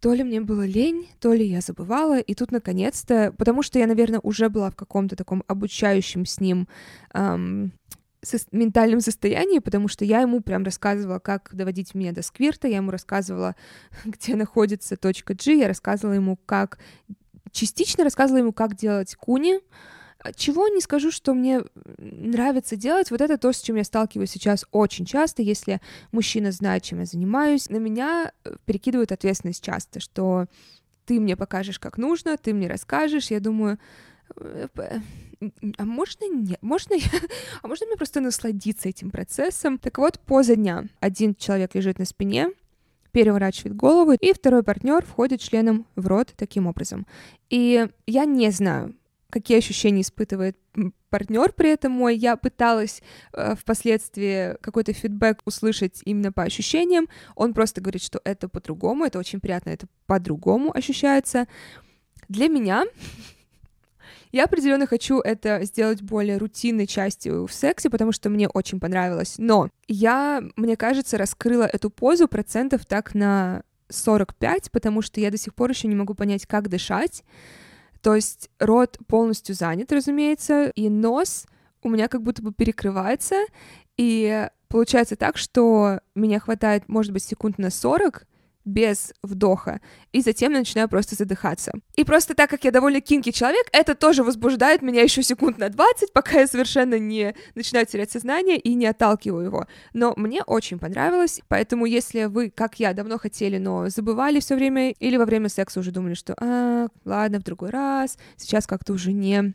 то 0.01 0.13
ли 0.15 0.25
мне 0.25 0.41
было 0.41 0.67
лень, 0.67 1.09
то 1.21 1.33
ли 1.33 1.47
я 1.47 1.61
забывала, 1.61 2.19
и 2.19 2.35
тут 2.35 2.51
наконец-то, 2.51 3.33
потому 3.39 3.63
что 3.63 3.79
я, 3.79 3.87
наверное, 3.87 4.19
уже 4.21 4.49
была 4.49 4.71
в 4.71 4.75
каком-то 4.77 5.15
таком 5.15 5.45
обучающем 5.47 6.27
с 6.27 6.41
ним 6.41 6.67
эм, 7.15 7.73
ментальном 8.53 9.01
состоянии, 9.01 9.59
потому 9.59 9.89
что 9.89 10.05
я 10.05 10.21
ему 10.21 10.41
прям 10.41 10.65
рассказывала, 10.65 11.19
как 11.19 11.51
доводить 11.53 11.95
меня 11.95 12.13
до 12.13 12.23
сквирта, 12.23 12.69
я 12.69 12.77
ему 12.77 12.91
рассказывала, 12.91 13.57
где 14.05 14.37
находится 14.37 14.97
точка 14.97 15.35
G, 15.35 15.57
я 15.59 15.69
рассказывала 15.69 16.15
ему, 16.15 16.37
как... 16.47 16.79
Частично 17.51 18.05
рассказывала 18.05 18.39
ему, 18.39 18.53
как 18.55 18.77
делать 18.77 19.15
куни, 19.15 19.61
чего 20.37 20.69
не 20.69 20.81
скажу, 20.81 21.11
что 21.11 21.35
мне 21.35 21.63
нравится 21.99 22.77
делать, 22.77 23.11
вот 23.11 23.21
это 23.21 23.39
то, 23.39 23.53
с 23.53 23.61
чем 23.61 23.77
я 23.77 23.85
сталкиваюсь 23.85 24.31
сейчас 24.31 24.65
очень 24.71 25.05
часто, 25.05 25.43
если 25.43 25.81
мужчина 26.13 26.53
знает, 26.53 26.85
чем 26.85 27.01
я 27.01 27.07
занимаюсь, 27.07 27.69
на 27.69 27.77
меня 27.77 28.33
э, 28.45 28.55
перекидывают 28.65 29.13
ответственность 29.13 29.65
часто, 29.65 30.01
что 30.01 30.47
ты 31.05 31.19
мне 31.19 31.37
покажешь, 31.37 31.79
как 31.79 31.99
нужно, 31.99 32.37
ты 32.37 32.55
мне 32.55 32.69
расскажешь, 32.69 33.31
я 33.31 33.41
думаю, 33.41 33.79
а 34.37 35.85
можно 35.85 36.29
нет? 36.29 36.59
Можно 36.63 36.95
я... 36.95 37.07
А 37.63 37.69
можно 37.69 37.87
мне 37.87 37.97
просто 37.97 38.21
насладиться 38.21 38.89
этим 38.89 39.11
процессом? 39.11 39.79
Так 39.79 39.99
вот, 39.99 40.21
поза 40.21 40.57
дня. 40.57 40.85
Один 41.01 41.35
человек 41.35 41.75
лежит 41.75 41.99
на 41.99 42.05
спине, 42.05 42.51
переворачивает 43.13 43.77
голову, 43.77 44.13
и 44.13 44.33
второй 44.33 44.63
партнер 44.63 45.05
входит 45.05 45.41
членом 45.41 45.87
в 45.97 46.07
рот 46.07 46.33
таким 46.37 46.67
образом. 46.67 47.07
И 47.51 47.87
я 48.07 48.25
не 48.25 48.51
знаю, 48.51 48.95
какие 49.31 49.59
ощущения 49.59 50.03
испытывает 50.03 50.57
партнер 51.11 51.53
при 51.53 51.71
этом 51.71 51.93
мой. 51.93 52.17
Я 52.17 52.37
пыталась 52.37 53.03
э, 53.33 53.55
впоследствии 53.55 54.57
какой-то 54.61 54.93
фидбэк 54.93 55.43
услышать 55.45 56.01
именно 56.05 56.33
по 56.33 56.43
ощущениям. 56.43 57.09
Он 57.37 57.53
просто 57.53 57.81
говорит, 57.81 58.03
что 58.03 58.21
это 58.25 58.49
по-другому, 58.49 59.05
это 59.05 59.19
очень 59.19 59.41
приятно, 59.41 59.71
это 59.71 59.87
по-другому 60.07 60.75
ощущается. 60.75 61.47
Для 62.29 62.49
меня 62.49 62.85
я 64.33 64.45
определенно 64.45 64.87
хочу 64.87 65.21
это 65.21 65.63
сделать 65.65 66.03
более 66.03 66.39
рутинной 66.39 66.87
частью 66.87 67.47
в 67.47 67.53
сексе, 67.53 67.91
потому 67.91 68.13
что 68.13 68.31
мне 68.31 68.49
очень 68.49 68.81
понравилось. 68.81 69.35
Но 69.39 69.69
я, 69.89 70.43
мне 70.57 70.77
кажется, 70.77 71.19
раскрыла 71.19 71.65
эту 71.65 71.91
позу 71.91 72.29
процентов 72.29 72.87
так 72.87 73.15
на 73.15 73.63
45, 73.91 74.71
потому 74.71 75.03
что 75.03 75.21
я 75.21 75.31
до 75.31 75.37
сих 75.37 75.55
пор 75.55 75.71
еще 75.71 75.87
не 75.87 75.95
могу 75.95 76.15
понять, 76.15 76.47
как 76.47 76.69
дышать. 76.69 77.23
То 78.01 78.15
есть 78.15 78.51
рот 78.59 78.99
полностью 79.07 79.55
занят, 79.55 79.93
разумеется, 79.93 80.71
и 80.75 80.89
нос 80.89 81.47
у 81.83 81.91
меня 81.91 82.09
как 82.09 82.23
будто 82.23 82.43
бы 82.43 82.53
перекрывается, 82.53 83.37
и 83.97 84.49
получается 84.69 85.17
так, 85.17 85.37
что 85.37 86.01
меня 86.15 86.41
хватает, 86.41 86.89
может 86.89 87.13
быть, 87.13 87.23
секунд 87.23 87.59
на 87.59 87.71
40, 87.71 88.27
без 88.65 89.13
вдоха, 89.23 89.81
и 90.13 90.21
затем 90.21 90.53
начинаю 90.53 90.89
просто 90.89 91.17
задыхаться. 91.17 91.73
И 91.97 92.05
просто 92.05 92.35
так 92.35 92.51
как 92.51 92.65
я 92.65 92.71
довольно 92.71 93.01
кинки 93.01 93.31
человек, 93.31 93.67
это 93.73 93.95
тоже 93.95 94.23
возбуждает 94.23 94.83
меня 94.83 95.03
еще 95.03 95.23
секунд 95.23 95.59
на 95.59 95.69
20, 95.69 96.13
пока 96.13 96.41
я 96.41 96.47
совершенно 96.47 96.99
не 96.99 97.35
начинаю 97.55 97.87
терять 97.87 98.11
сознание 98.11 98.59
и 98.59 98.75
не 98.75 98.87
отталкиваю 98.87 99.45
его. 99.45 99.67
Но 99.93 100.15
мне 100.17 100.43
очень 100.43 100.79
понравилось, 100.79 101.41
поэтому 101.49 101.87
если 101.87 102.25
вы, 102.25 102.51
как 102.51 102.79
я, 102.79 102.93
давно 102.93 103.19
хотели, 103.19 103.59
но 103.59 103.89
забывали 103.89 104.41
все 104.41 104.55
время, 104.55 104.91
или 104.91 105.17
во 105.17 105.25
время 105.25 105.49
секса 105.49 105.81
уже 105.81 105.91
думали, 105.91 106.15
что 106.15 106.35
а, 106.39 106.89
ладно, 107.05 107.41
в 107.41 107.45
другой 107.45 107.71
раз, 107.71 108.19
сейчас 108.37 108.67
как-то 108.67 108.93
уже 108.93 109.13
не 109.13 109.55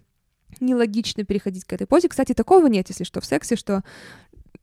нелогично 0.59 1.23
переходить 1.23 1.65
к 1.65 1.73
этой 1.73 1.87
позе. 1.87 2.09
Кстати, 2.09 2.33
такого 2.33 2.67
нет, 2.67 2.87
если 2.89 3.03
что, 3.03 3.19
в 3.19 3.25
сексе, 3.25 3.55
что 3.55 3.83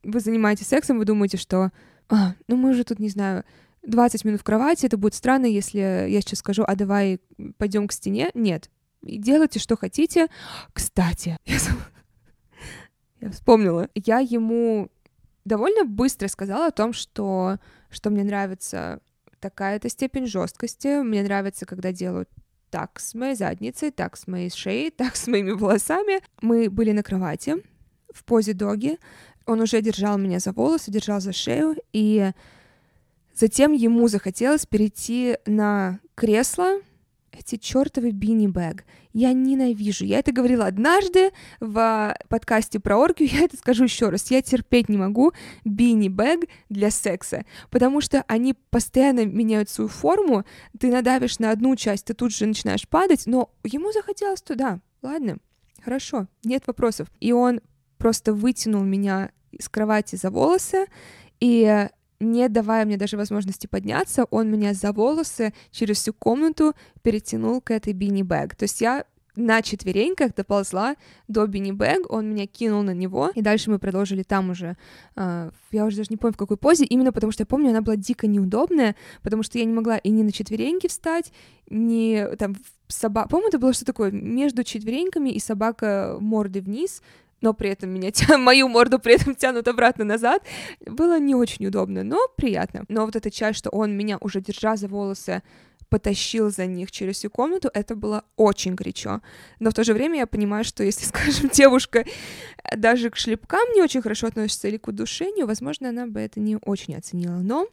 вы 0.03 0.21
занимаетесь 0.21 0.67
сексом, 0.67 0.99
вы 0.99 1.05
думаете, 1.05 1.37
что 1.37 1.71
а, 2.09 2.35
ну 2.49 2.57
мы 2.57 2.75
же 2.75 2.85
тут, 2.85 2.99
не 2.99 3.09
знаю, 3.09 3.45
20 3.87 4.25
минут 4.25 4.41
в 4.41 4.45
кровати, 4.45 4.87
это 4.87 4.97
будет 4.97 5.15
странно, 5.15 5.47
если 5.47 5.79
я 5.79 6.21
сейчас 6.21 6.41
скажу, 6.41 6.65
а 6.67 6.75
давай 6.75 7.21
пойдем 7.59 7.89
к 7.89 7.93
стене. 7.93 8.31
Нет. 8.35 8.71
Делайте, 9.03 9.59
что 9.59 9.77
хотите. 9.77 10.29
Кстати, 10.73 11.37
я 13.21 13.31
вспомнила. 13.31 13.89
Я 13.95 14.21
ему 14.21 14.91
довольно 15.45 15.85
быстро 15.85 16.29
сказала 16.29 16.69
о 16.69 16.73
том, 16.73 16.93
что, 16.93 17.59
что 17.91 18.11
мне 18.11 18.25
нравится 18.25 19.01
такая-то 19.41 19.89
степень 19.91 20.27
жесткости. 20.27 21.03
Мне 21.03 21.23
нравится, 21.23 21.67
когда 21.67 21.93
делают 21.93 22.31
так 22.71 22.99
с 22.99 23.15
моей 23.15 23.35
задницей, 23.35 23.91
так 23.91 24.17
с 24.17 24.27
моей 24.27 24.51
шеей, 24.51 24.91
так 24.97 25.17
с 25.17 25.27
моими 25.27 25.53
волосами. 25.53 26.21
Мы 26.41 26.71
были 26.71 26.93
на 26.93 27.03
кровати 27.03 27.57
в 28.13 28.25
позе 28.25 28.55
доги. 28.55 28.99
Он 29.47 29.61
уже 29.61 29.83
держал 29.83 30.17
меня 30.17 30.39
за 30.39 30.53
волосы, 30.53 30.91
держал 30.91 31.21
за 31.21 31.33
шею, 31.33 31.77
и 31.93 32.33
Затем 33.35 33.73
ему 33.73 34.09
захотелось 34.09 34.67
перейти 34.67 35.39
на 35.47 36.01
кресло, 36.15 36.81
эти 37.37 37.57
чертовы 37.57 38.13
бини 38.13 38.47
бэг. 38.47 38.85
Я 39.13 39.33
ненавижу. 39.33 40.05
Я 40.05 40.21
это 40.21 40.33
говорила 40.33 40.67
однажды 40.67 41.33
в 41.61 42.17
подкасте 42.29 42.81
про 42.81 42.97
оргию, 42.97 43.29
я 43.33 43.45
это 43.45 43.57
скажу 43.57 43.85
еще 43.85 44.09
раз. 44.09 44.31
Я 44.31 44.43
терпеть 44.43 44.89
не 44.89 44.97
могу 44.97 45.33
бини 45.65 46.09
бэг 46.09 46.49
для 46.69 46.91
секса, 46.91 47.45
потому 47.71 48.01
что 48.01 48.25
они 48.29 48.55
постоянно 48.71 49.27
меняют 49.27 49.69
свою 49.69 49.89
форму. 49.89 50.45
Ты 50.79 50.91
надавишь 50.91 51.39
на 51.39 51.51
одну 51.51 51.77
часть, 51.77 52.07
ты 52.07 52.15
тут 52.15 52.33
же 52.33 52.47
начинаешь 52.47 52.89
падать, 52.89 53.25
но 53.27 53.51
ему 53.65 53.93
захотелось 53.93 54.43
туда. 54.43 54.81
Ладно, 55.03 55.39
хорошо, 55.83 56.29
нет 56.45 56.67
вопросов. 56.67 57.09
И 57.21 57.33
он 57.33 57.61
просто 57.99 58.33
вытянул 58.33 58.83
меня 58.83 59.31
из 59.51 59.69
кровати 59.69 60.17
за 60.17 60.31
волосы, 60.31 60.87
и 61.41 61.89
не 62.21 62.49
давая 62.49 62.85
мне 62.85 62.97
даже 62.97 63.17
возможности 63.17 63.67
подняться, 63.67 64.25
он 64.31 64.51
меня 64.51 64.75
за 64.75 64.93
волосы 64.93 65.53
через 65.71 65.99
всю 65.99 66.13
комнату 66.13 66.75
перетянул 67.03 67.61
к 67.61 67.71
этой 67.71 67.93
бини-бэг. 67.93 68.55
То 68.57 68.65
есть 68.65 68.81
я 68.81 69.05
на 69.37 69.63
четвереньках 69.63 70.35
доползла 70.35 70.97
до 71.29 71.47
Бини 71.47 71.73
Бэг, 71.73 72.11
он 72.13 72.31
меня 72.31 72.47
кинул 72.47 72.83
на 72.83 72.95
него, 72.95 73.31
и 73.35 73.43
дальше 73.43 73.71
мы 73.71 73.79
продолжили 73.79 74.23
там 74.23 74.51
уже. 74.51 74.77
Uh, 75.17 75.53
я 75.73 75.85
уже 75.85 75.99
даже 75.99 76.09
не 76.11 76.17
помню, 76.17 76.35
в 76.35 76.39
какой 76.39 76.57
позе, 76.57 76.85
именно 76.85 77.13
потому 77.13 77.33
что 77.33 77.43
я 77.43 77.47
помню, 77.47 77.71
она 77.71 77.81
была 77.81 77.97
дико 77.97 78.27
неудобная, 78.27 78.95
потому 79.23 79.43
что 79.43 79.59
я 79.59 79.65
не 79.65 79.73
могла 79.73 79.99
и 79.99 80.11
не 80.11 80.23
на 80.23 80.33
четвереньки 80.33 80.87
встать, 80.87 81.33
ни 81.69 82.25
там 82.37 82.55
собака... 82.89 83.29
По-моему, 83.29 83.49
это 83.49 83.59
было 83.59 83.73
что 83.73 83.85
такое 83.85 84.11
между 84.11 84.63
четвереньками 84.63 85.31
и 85.31 85.41
собака 85.41 86.17
мордой 86.21 86.63
вниз, 86.63 87.03
но 87.45 87.53
при 87.53 87.69
этом 87.69 87.91
меня 87.91 88.11
тя... 88.11 88.39
мою 88.39 88.69
морду 88.69 88.99
при 88.99 89.15
этом 89.15 89.35
тянут 89.35 89.69
обратно 89.69 90.05
назад. 90.05 90.43
Было 90.87 91.21
не 91.21 91.35
очень 91.35 91.67
удобно, 91.67 92.03
но 92.03 92.17
приятно. 92.37 92.85
Но 92.89 93.05
вот 93.05 93.17
эта 93.17 93.31
часть, 93.31 93.59
что 93.59 93.69
он 93.69 93.95
меня 93.95 94.17
уже 94.21 94.41
держа 94.41 94.77
за 94.77 94.89
волосы, 94.89 95.43
потащил 95.91 96.51
за 96.51 96.65
них 96.65 96.91
через 96.91 97.17
всю 97.17 97.29
комнату, 97.29 97.71
это 97.75 97.95
было 97.97 98.25
очень 98.37 98.75
горячо. 98.75 99.21
Но 99.61 99.71
в 99.71 99.75
то 99.75 99.85
же 99.85 99.93
время 99.93 100.21
я 100.21 100.27
понимаю, 100.27 100.65
что 100.65 100.83
если, 100.83 101.05
скажем, 101.13 101.51
девушка 101.51 102.07
даже 102.75 103.11
к 103.11 103.17
шлепкам 103.17 103.69
не 103.75 103.83
очень 103.83 104.01
хорошо 104.01 104.29
относится 104.29 104.69
или 104.69 104.79
к 104.79 104.89
удушению, 104.89 105.47
возможно, 105.47 105.91
она 105.91 106.07
бы 106.07 106.21
это 106.21 106.41
не 106.41 106.57
очень 106.65 106.97
оценила. 106.97 107.41
Но 107.43 107.69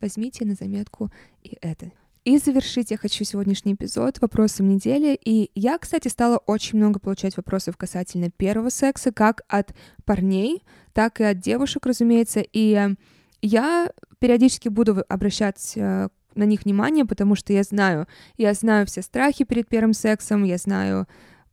возьмите 0.00 0.44
на 0.44 0.54
заметку 0.54 1.12
и 1.44 1.56
это. 1.60 1.92
И 2.24 2.38
завершить 2.38 2.90
я 2.90 2.96
хочу 2.96 3.22
сегодняшний 3.24 3.74
эпизод 3.74 4.18
вопросом 4.22 4.66
недели. 4.66 5.18
И 5.22 5.50
я, 5.54 5.76
кстати, 5.76 6.08
стала 6.08 6.38
очень 6.38 6.78
много 6.78 6.98
получать 6.98 7.36
вопросов 7.36 7.76
касательно 7.76 8.30
первого 8.30 8.70
секса, 8.70 9.12
как 9.12 9.42
от 9.46 9.74
парней, 10.06 10.62
так 10.94 11.20
и 11.20 11.24
от 11.24 11.40
девушек, 11.40 11.84
разумеется. 11.84 12.42
И 12.50 12.96
я 13.42 13.90
периодически 14.20 14.68
буду 14.68 15.04
обращать 15.06 15.74
э, 15.76 16.08
на 16.34 16.44
них 16.44 16.64
внимание, 16.64 17.04
потому 17.04 17.34
что 17.34 17.52
я 17.52 17.62
знаю, 17.62 18.06
я 18.38 18.54
знаю 18.54 18.86
все 18.86 19.02
страхи 19.02 19.44
перед 19.44 19.68
первым 19.68 19.92
сексом, 19.92 20.44
я 20.44 20.56
знаю 20.56 21.06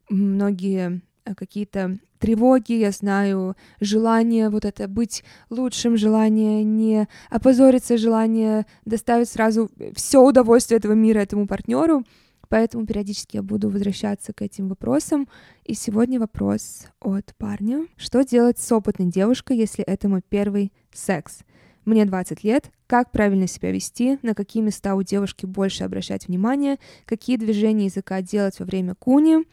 многие 0.09 1.01
э, 1.25 1.35
какие-то 1.35 1.99
тревоги, 2.21 2.73
я 2.73 2.91
знаю 2.91 3.57
желание 3.81 4.49
вот 4.49 4.63
это 4.63 4.87
быть 4.87 5.23
лучшим, 5.49 5.97
желание 5.97 6.63
не 6.63 7.07
опозориться, 7.29 7.97
желание 7.97 8.65
доставить 8.85 9.27
сразу 9.27 9.69
все 9.95 10.21
удовольствие 10.21 10.77
этого 10.77 10.93
мира 10.93 11.19
этому 11.19 11.47
партнеру. 11.47 12.05
Поэтому 12.47 12.85
периодически 12.85 13.37
я 13.37 13.43
буду 13.43 13.69
возвращаться 13.69 14.33
к 14.33 14.41
этим 14.41 14.67
вопросам. 14.67 15.27
И 15.63 15.73
сегодня 15.73 16.19
вопрос 16.19 16.87
от 16.99 17.33
парня. 17.37 17.87
Что 17.95 18.23
делать 18.23 18.59
с 18.59 18.71
опытной 18.71 19.07
девушкой, 19.07 19.57
если 19.57 19.83
это 19.83 20.09
мой 20.09 20.21
первый 20.27 20.73
секс? 20.93 21.39
Мне 21.85 22.05
20 22.05 22.43
лет. 22.43 22.69
Как 22.87 23.11
правильно 23.11 23.47
себя 23.47 23.71
вести? 23.71 24.19
На 24.21 24.35
какие 24.35 24.61
места 24.61 24.95
у 24.95 25.01
девушки 25.01 25.45
больше 25.45 25.85
обращать 25.85 26.27
внимание? 26.27 26.77
Какие 27.05 27.37
движения 27.37 27.85
языка 27.85 28.21
делать 28.21 28.59
во 28.59 28.65
время 28.65 28.95
куни? 28.95 29.45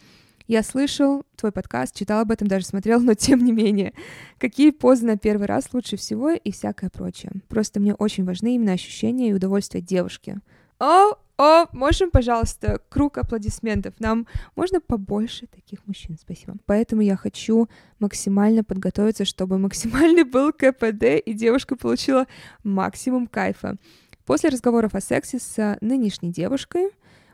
Я 0.49 0.63
слышал 0.63 1.25
твой 1.37 1.53
подкаст, 1.53 1.95
читал 1.95 2.21
об 2.21 2.31
этом, 2.31 2.49
даже 2.49 2.65
смотрел, 2.65 3.01
но 3.01 3.13
тем 3.13 3.45
не 3.45 3.53
менее. 3.53 3.93
Какие 4.39 4.71
позы 4.71 5.05
на 5.05 5.19
первый 5.19 5.47
раз 5.47 5.69
лучше 5.75 5.99
всего 5.99 6.31
и 6.31 6.51
всякое 6.51 6.89
прочее. 6.89 7.33
Просто 7.49 7.81
мне 7.81 7.95
очень 7.95 8.25
важны 8.25 8.55
именно 8.55 8.73
ощущения 8.73 9.29
и 9.29 9.35
удовольствие 9.35 9.83
девушки. 9.83 10.41
О, 10.79 11.13
о, 11.37 11.67
можем, 11.73 12.11
пожалуйста, 12.11 12.81
круг 12.89 13.19
аплодисментов. 13.19 13.93
Нам 13.99 14.27
можно 14.57 14.81
побольше 14.81 15.47
таких 15.49 15.87
мужчин, 15.87 16.17
спасибо. 16.19 16.57
Поэтому 16.65 17.03
я 17.03 17.17
хочу 17.17 17.69
максимально 17.99 18.65
подготовиться, 18.65 19.27
чтобы 19.27 19.59
максимальный 19.59 20.25
был 20.25 20.53
КПД, 20.53 21.21
и 21.27 21.35
девушка 21.35 21.77
получила 21.77 22.27
максимум 22.65 23.27
кайфа. 23.27 23.77
После 24.25 24.49
разговоров 24.49 24.95
о 24.95 25.03
сексе 25.03 25.39
с 25.39 25.77
нынешней 25.83 26.33
девушкой, 26.33 26.89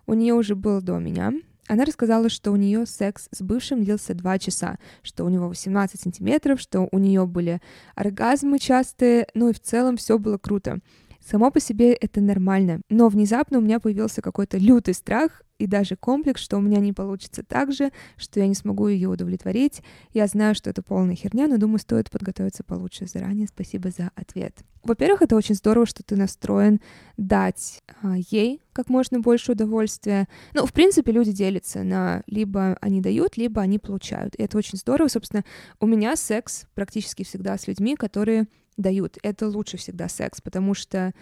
у 0.07 0.15
нее 0.15 0.35
уже 0.35 0.57
был 0.57 0.83
до 0.83 0.99
меня, 0.99 1.33
она 1.67 1.85
рассказала, 1.85 2.29
что 2.29 2.51
у 2.51 2.57
нее 2.57 2.87
секс 2.87 3.29
с 3.31 3.41
бывшим 3.41 3.83
длился 3.83 4.15
два 4.15 4.39
часа, 4.39 4.79
что 5.03 5.25
у 5.25 5.29
него 5.29 5.49
18 5.49 6.01
сантиметров, 6.01 6.61
что 6.61 6.89
у 6.91 6.99
нее 6.99 7.27
были 7.27 7.61
оргазмы 7.95 8.59
частые, 8.59 9.27
ну 9.35 9.49
и 9.49 9.53
в 9.55 9.61
целом 9.61 9.97
все 9.97 10.19
было 10.19 10.39
круто. 10.39 10.81
Само 11.25 11.51
по 11.51 11.59
себе 11.59 11.95
это 11.95 12.21
нормально, 12.21 12.83
но 12.91 13.09
внезапно 13.09 13.59
у 13.59 13.63
меня 13.63 13.81
появился 13.81 14.21
какой-то 14.21 14.59
лютый 14.59 14.93
страх 14.93 15.43
и 15.59 15.67
даже 15.67 15.97
комплекс, 15.97 16.43
что 16.43 16.59
у 16.59 16.61
меня 16.61 16.81
не 16.81 16.93
получится 16.93 17.43
так 17.43 17.73
же, 17.73 17.93
что 18.19 18.41
я 18.41 18.47
не 18.47 18.55
смогу 18.55 18.89
ее 18.89 19.09
удовлетворить. 19.09 19.83
Я 20.13 20.27
знаю, 20.27 20.55
что 20.55 20.69
это 20.69 20.83
полная 20.83 21.15
херня, 21.15 21.47
но 21.47 21.57
думаю, 21.57 21.79
стоит 21.79 22.11
подготовиться 22.11 22.63
получше 22.63 23.07
заранее. 23.07 23.47
Спасибо 23.47 23.91
за 23.91 24.11
ответ. 24.15 24.59
Во-первых, 24.83 25.23
это 25.23 25.35
очень 25.35 25.55
здорово, 25.55 25.87
что 25.87 26.03
ты 26.03 26.15
настроен 26.17 26.81
дать 27.17 27.83
а, 28.03 28.17
ей 28.31 28.61
как 28.75 28.91
можно 28.91 29.21
больше 29.21 29.53
удовольствия. 29.53 30.29
Ну, 30.53 30.67
в 30.67 30.75
принципе, 30.75 31.11
люди 31.11 31.33
делятся 31.33 31.85
на 31.85 32.23
либо 32.27 32.77
они 32.83 33.01
дают, 33.01 33.39
либо 33.39 33.63
они 33.63 33.79
получают. 33.79 34.35
И 34.35 34.43
это 34.43 34.59
очень 34.59 34.77
здорово. 34.77 35.09
Собственно, 35.09 35.45
у 35.81 35.87
меня 35.87 36.17
секс 36.17 36.67
практически 36.75 37.23
всегда 37.23 37.57
с 37.57 37.67
людьми, 37.67 37.97
которые 37.97 38.47
дают. 38.77 39.19
Это 39.23 39.49
лучше 39.49 39.77
всегда 39.77 40.09
секс, 40.09 40.41
потому 40.41 40.75
что 40.75 41.13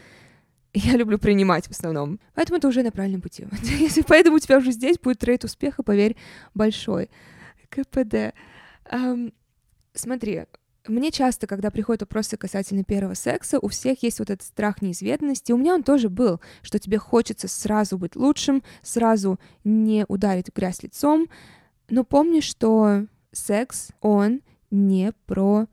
Я 0.75 0.97
люблю 0.97 1.19
принимать 1.19 1.67
в 1.67 1.71
основном. 1.71 2.19
Поэтому 2.35 2.59
это 2.59 2.69
уже 2.69 2.83
на 2.83 2.91
правильном 2.91 3.21
пути. 3.21 3.47
Если 3.62 4.03
поэтому 4.03 4.37
у 4.37 4.38
тебя 4.38 4.59
уже 4.59 4.73
здесь 4.73 4.99
будет 4.99 5.23
рейд 5.25 5.45
успеха, 5.45 5.83
поверь, 5.83 6.17
большой. 6.55 7.11
КПД. 7.69 8.35
Um, 8.91 9.35
смотри, 9.95 10.45
мне 10.88 11.11
часто, 11.11 11.47
когда 11.47 11.71
приходят 11.71 12.03
вопросы 12.03 12.37
касательно 12.37 12.85
первого 12.85 13.15
секса, 13.15 13.59
у 13.61 13.69
всех 13.69 14.03
есть 14.03 14.19
вот 14.19 14.31
этот 14.31 14.47
страх 14.47 14.81
неизведанности. 14.83 15.53
У 15.53 15.59
меня 15.59 15.75
он 15.75 15.83
тоже 15.83 16.09
был, 16.09 16.41
что 16.62 16.79
тебе 16.79 16.99
хочется 16.99 17.49
сразу 17.49 17.99
быть 17.99 18.17
лучшим, 18.17 18.62
сразу 18.83 19.38
не 19.65 20.07
ударить 20.09 20.49
в 20.49 20.57
грязь 20.57 20.83
лицом. 20.83 21.29
Но 21.91 22.03
помни, 22.03 22.41
что 22.41 23.07
секс, 23.31 23.91
он 24.01 24.41
не 24.71 25.12
про 25.27 25.67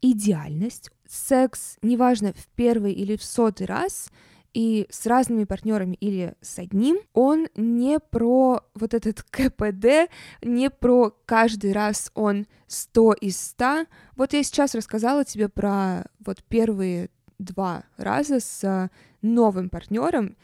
идеальность. 0.00 0.90
Секс, 1.10 1.76
неважно, 1.82 2.32
в 2.32 2.46
первый 2.54 2.92
или 2.92 3.16
в 3.16 3.24
сотый 3.24 3.66
раз— 3.66 4.10
и 4.52 4.86
с 4.90 5.06
разными 5.06 5.44
партнерами 5.44 5.94
или 5.94 6.34
с 6.40 6.58
одним, 6.58 6.98
он 7.12 7.48
не 7.54 7.98
про 8.00 8.62
вот 8.74 8.94
этот 8.94 9.22
КПД, 9.30 10.10
не 10.42 10.70
про 10.70 11.14
каждый 11.24 11.72
раз 11.72 12.10
он 12.14 12.46
100 12.66 13.12
из 13.14 13.40
100. 13.40 13.86
Вот 14.16 14.32
я 14.32 14.42
сейчас 14.42 14.74
рассказала 14.74 15.24
тебе 15.24 15.48
про 15.48 16.04
вот 16.24 16.42
первые 16.44 17.10
два 17.38 17.84
раза 17.96 18.40
с 18.40 18.90
новым 19.22 19.70
партнером. 19.70 20.36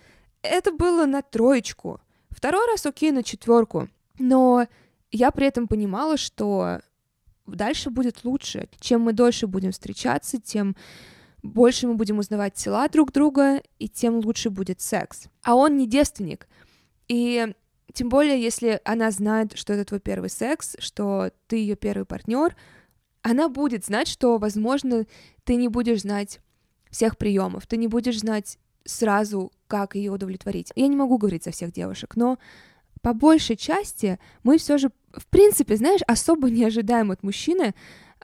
Это 0.43 0.73
было 0.73 1.07
на 1.07 1.23
троечку. 1.23 2.01
Второй 2.31 2.67
раз 2.71 2.87
окей, 2.87 3.11
на 3.11 3.23
четверку. 3.23 3.89
Но 4.19 4.67
я 5.11 5.31
при 5.31 5.47
этом 5.47 5.67
понимала, 5.67 6.17
что 6.17 6.81
дальше 7.47 7.91
будет 7.91 8.25
лучше. 8.25 8.69
Чем 8.81 9.03
мы 9.03 9.13
дольше 9.13 9.47
будем 9.47 9.73
встречаться, 9.73 10.41
тем 10.41 10.77
больше 11.43 11.87
мы 11.87 11.95
будем 11.95 12.19
узнавать 12.19 12.55
тела 12.55 12.89
друг 12.89 13.13
друга, 13.13 13.63
и 13.79 13.89
тем 13.89 14.17
лучше 14.17 14.51
будет 14.51 14.81
секс. 14.81 15.29
А 15.43 15.55
он 15.55 15.77
не 15.77 15.87
девственник. 15.87 16.49
И 17.09 17.55
тем 17.93 18.09
более, 18.09 18.41
если 18.43 18.81
она 18.85 19.11
знает, 19.11 19.57
что 19.57 19.73
это 19.73 19.85
твой 19.85 20.01
первый 20.01 20.29
секс, 20.29 20.77
что 20.79 21.31
ты 21.47 21.57
ее 21.57 21.77
первый 21.77 22.05
партнер, 22.05 22.57
она 23.23 23.49
будет 23.49 23.85
знать, 23.85 24.09
что, 24.09 24.39
возможно, 24.39 25.07
ты 25.45 25.57
не 25.57 25.69
будешь 25.69 26.03
знать 26.03 26.41
всех 26.91 27.17
приемов, 27.17 27.67
ты 27.67 27.77
не 27.77 27.89
будешь 27.89 28.21
знать 28.21 28.59
сразу, 28.85 29.53
как 29.67 29.97
ее 29.97 30.13
удовлетворить. 30.13 30.73
Я 30.77 30.87
не 30.87 30.97
могу 30.97 31.19
говорить 31.19 31.45
за 31.45 31.51
всех 31.51 31.73
девушек, 31.73 32.17
но 32.17 32.39
по 33.03 33.13
большей 33.13 33.57
части 33.57 34.19
мы 34.43 34.59
все 34.59 34.79
же, 34.79 34.91
в 35.13 35.27
принципе, 35.29 35.77
знаешь, 35.77 36.01
особо 36.07 36.51
не 36.51 36.65
ожидаем 36.65 37.11
от 37.11 37.23
мужчины 37.23 37.75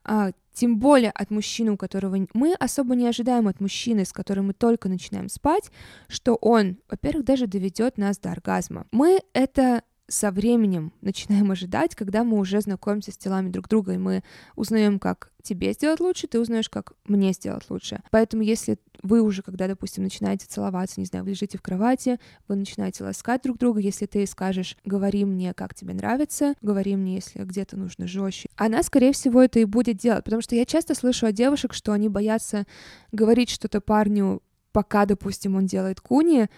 а, 0.05 0.33
тем 0.53 0.79
более 0.79 1.11
от 1.11 1.31
мужчины, 1.31 1.73
у 1.73 1.77
которого 1.77 2.27
мы 2.35 2.55
особо 2.55 2.95
не 2.95 3.07
ожидаем 3.07 3.49
от 3.49 3.61
мужчины, 3.61 4.05
с 4.05 4.13
которым 4.13 4.49
мы 4.49 4.53
только 4.53 4.89
начинаем 4.89 5.29
спать, 5.29 5.71
что 6.09 6.35
он, 6.35 6.79
во-первых, 6.91 7.25
даже 7.25 7.47
доведет 7.47 7.99
нас 7.99 8.19
до 8.19 8.33
оргазма. 8.33 8.87
Мы 8.93 9.21
это 9.33 9.83
со 10.09 10.31
временем 10.31 10.93
начинаем 11.01 11.51
ожидать, 11.51 11.95
когда 11.95 12.25
мы 12.25 12.39
уже 12.39 12.61
знакомимся 12.61 13.13
с 13.13 13.17
телами 13.17 13.51
друг 13.51 13.69
друга, 13.69 13.95
и 13.95 13.99
мы 13.99 14.23
узнаем, 14.57 14.99
как 14.99 15.31
тебе 15.43 15.73
сделать 15.73 16.01
лучше, 16.01 16.27
ты 16.27 16.39
узнаешь, 16.39 16.69
как 16.69 16.93
мне 17.05 17.33
сделать 17.33 17.65
лучше. 17.69 18.03
Поэтому 18.11 18.43
если 18.43 18.79
вы 19.03 19.21
уже, 19.21 19.43
когда, 19.43 19.67
допустим, 19.67 20.05
начинаете 20.05 20.47
целоваться, 20.47 21.01
не 21.01 21.07
знаю, 21.07 21.25
вы 21.25 21.31
лежите 21.31 21.59
в 21.59 21.63
кровати, 21.63 22.19
вы 22.47 22.57
начинаете 22.57 23.05
ласкать 23.05 23.43
друг 23.43 23.59
друга, 23.59 23.81
если 23.81 24.07
ты 24.07 24.27
скажешь, 24.27 24.77
говори 24.85 25.25
мне, 25.25 25.55
как 25.55 25.75
тебе 25.75 25.95
нравится, 25.95 26.55
говори 26.63 26.95
мне, 26.97 27.17
если 27.17 27.43
где-то 27.43 27.77
нужно 27.77 28.07
жестче, 28.07 28.49
она, 28.57 28.83
скорее 28.83 29.13
всего, 29.13 29.43
это 29.43 29.59
и 29.59 29.65
будет 29.65 29.97
делать, 29.97 30.25
потому 30.25 30.43
что 30.43 30.55
я 30.55 30.65
часто 30.65 30.95
слышу 30.95 31.27
от 31.27 31.35
девушек, 31.35 31.75
что 31.75 31.93
они 31.93 32.09
боятся 32.09 32.67
говорить 33.11 33.51
что-то 33.51 33.81
парню, 33.81 34.43
пока, 34.73 35.05
допустим, 35.07 35.57
он 35.57 35.67
делает 35.67 36.01
куни, 36.01 36.49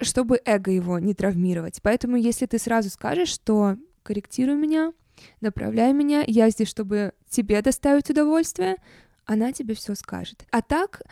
чтобы 0.00 0.40
эго 0.44 0.70
его 0.70 0.98
не 0.98 1.14
травмировать. 1.14 1.80
Поэтому 1.82 2.16
если 2.16 2.46
ты 2.46 2.58
сразу 2.58 2.90
скажешь, 2.90 3.28
что 3.28 3.76
корректируй 4.02 4.56
меня, 4.56 4.92
направляй 5.40 5.92
меня, 5.92 6.22
я 6.26 6.50
здесь, 6.50 6.68
чтобы 6.68 7.12
тебе 7.28 7.60
доставить 7.62 8.10
удовольствие, 8.10 8.76
она 9.26 9.52
тебе 9.52 9.74
все 9.74 9.94
скажет. 9.94 10.44
А 10.50 10.62
так, 10.62 11.02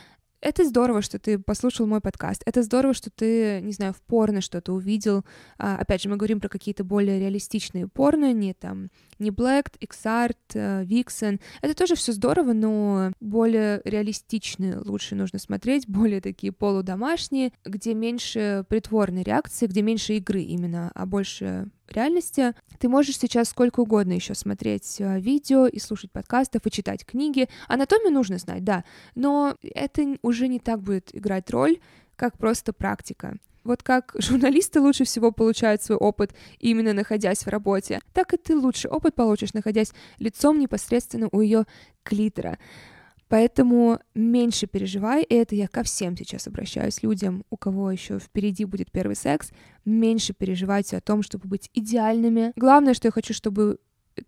это 0.40 0.64
здорово, 0.64 1.02
что 1.02 1.18
ты 1.18 1.38
послушал 1.38 1.86
мой 1.86 2.00
подкаст. 2.00 2.42
Это 2.46 2.62
здорово, 2.62 2.94
что 2.94 3.10
ты, 3.10 3.60
не 3.60 3.72
знаю, 3.72 3.92
в 3.92 4.00
порно 4.02 4.40
что-то 4.40 4.72
увидел. 4.72 5.24
А, 5.58 5.76
опять 5.76 6.02
же, 6.02 6.08
мы 6.08 6.16
говорим 6.16 6.40
про 6.40 6.48
какие-то 6.48 6.84
более 6.84 7.18
реалистичные 7.18 7.88
порно, 7.88 8.32
не 8.32 8.54
там, 8.54 8.90
не 9.18 9.30
Black, 9.30 9.78
XArt, 9.80 10.36
э, 10.54 10.84
Vixen. 10.84 11.40
Это 11.60 11.74
тоже 11.74 11.96
все 11.96 12.12
здорово, 12.12 12.52
но 12.52 13.12
более 13.20 13.80
реалистичные 13.84 14.78
лучше 14.78 15.14
нужно 15.14 15.38
смотреть, 15.38 15.84
более 15.88 16.20
такие 16.20 16.52
полудомашние, 16.52 17.52
где 17.64 17.94
меньше 17.94 18.64
притворной 18.68 19.22
реакции, 19.22 19.66
где 19.66 19.82
меньше 19.82 20.14
игры 20.14 20.42
именно, 20.42 20.92
а 20.94 21.06
больше 21.06 21.68
реальности. 21.92 22.54
Ты 22.78 22.88
можешь 22.88 23.18
сейчас 23.18 23.48
сколько 23.48 23.80
угодно 23.80 24.12
еще 24.12 24.34
смотреть 24.34 25.00
э, 25.00 25.20
видео 25.20 25.66
и 25.66 25.78
слушать 25.78 26.10
подкастов 26.12 26.66
и 26.66 26.70
читать 26.70 27.04
книги. 27.04 27.48
Анатомию 27.66 28.12
нужно 28.12 28.38
знать, 28.38 28.64
да, 28.64 28.84
но 29.14 29.56
это 29.62 30.16
уже 30.22 30.48
не 30.48 30.60
так 30.60 30.82
будет 30.82 31.14
играть 31.14 31.50
роль, 31.50 31.78
как 32.16 32.38
просто 32.38 32.72
практика. 32.72 33.36
Вот 33.64 33.82
как 33.82 34.14
журналисты 34.18 34.80
лучше 34.80 35.04
всего 35.04 35.30
получают 35.30 35.82
свой 35.82 35.98
опыт 35.98 36.34
именно 36.58 36.92
находясь 36.92 37.44
в 37.44 37.48
работе, 37.48 38.00
так 38.12 38.32
и 38.32 38.36
ты 38.36 38.56
лучше 38.56 38.88
опыт 38.88 39.14
получишь, 39.14 39.52
находясь 39.52 39.92
лицом 40.18 40.58
непосредственно 40.58 41.28
у 41.32 41.40
ее 41.40 41.66
клитора. 42.02 42.58
Поэтому 43.28 43.98
меньше 44.14 44.66
переживай, 44.66 45.22
и 45.22 45.34
это 45.34 45.54
я 45.54 45.68
ко 45.68 45.82
всем 45.82 46.16
сейчас 46.16 46.46
обращаюсь, 46.46 47.02
людям, 47.02 47.44
у 47.50 47.56
кого 47.56 47.90
еще 47.90 48.18
впереди 48.18 48.64
будет 48.64 48.90
первый 48.90 49.16
секс, 49.16 49.50
меньше 49.84 50.32
переживайте 50.32 50.96
о 50.96 51.00
том, 51.00 51.22
чтобы 51.22 51.48
быть 51.48 51.70
идеальными. 51.74 52.52
Главное, 52.56 52.94
что 52.94 53.08
я 53.08 53.12
хочу, 53.12 53.34
чтобы 53.34 53.78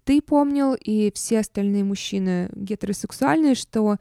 ты 0.04 0.20
помнил, 0.20 0.74
и 0.74 1.10
все 1.14 1.40
остальные 1.40 1.84
мужчины 1.84 2.50
гетеросексуальные, 2.54 3.54
что 3.54 3.98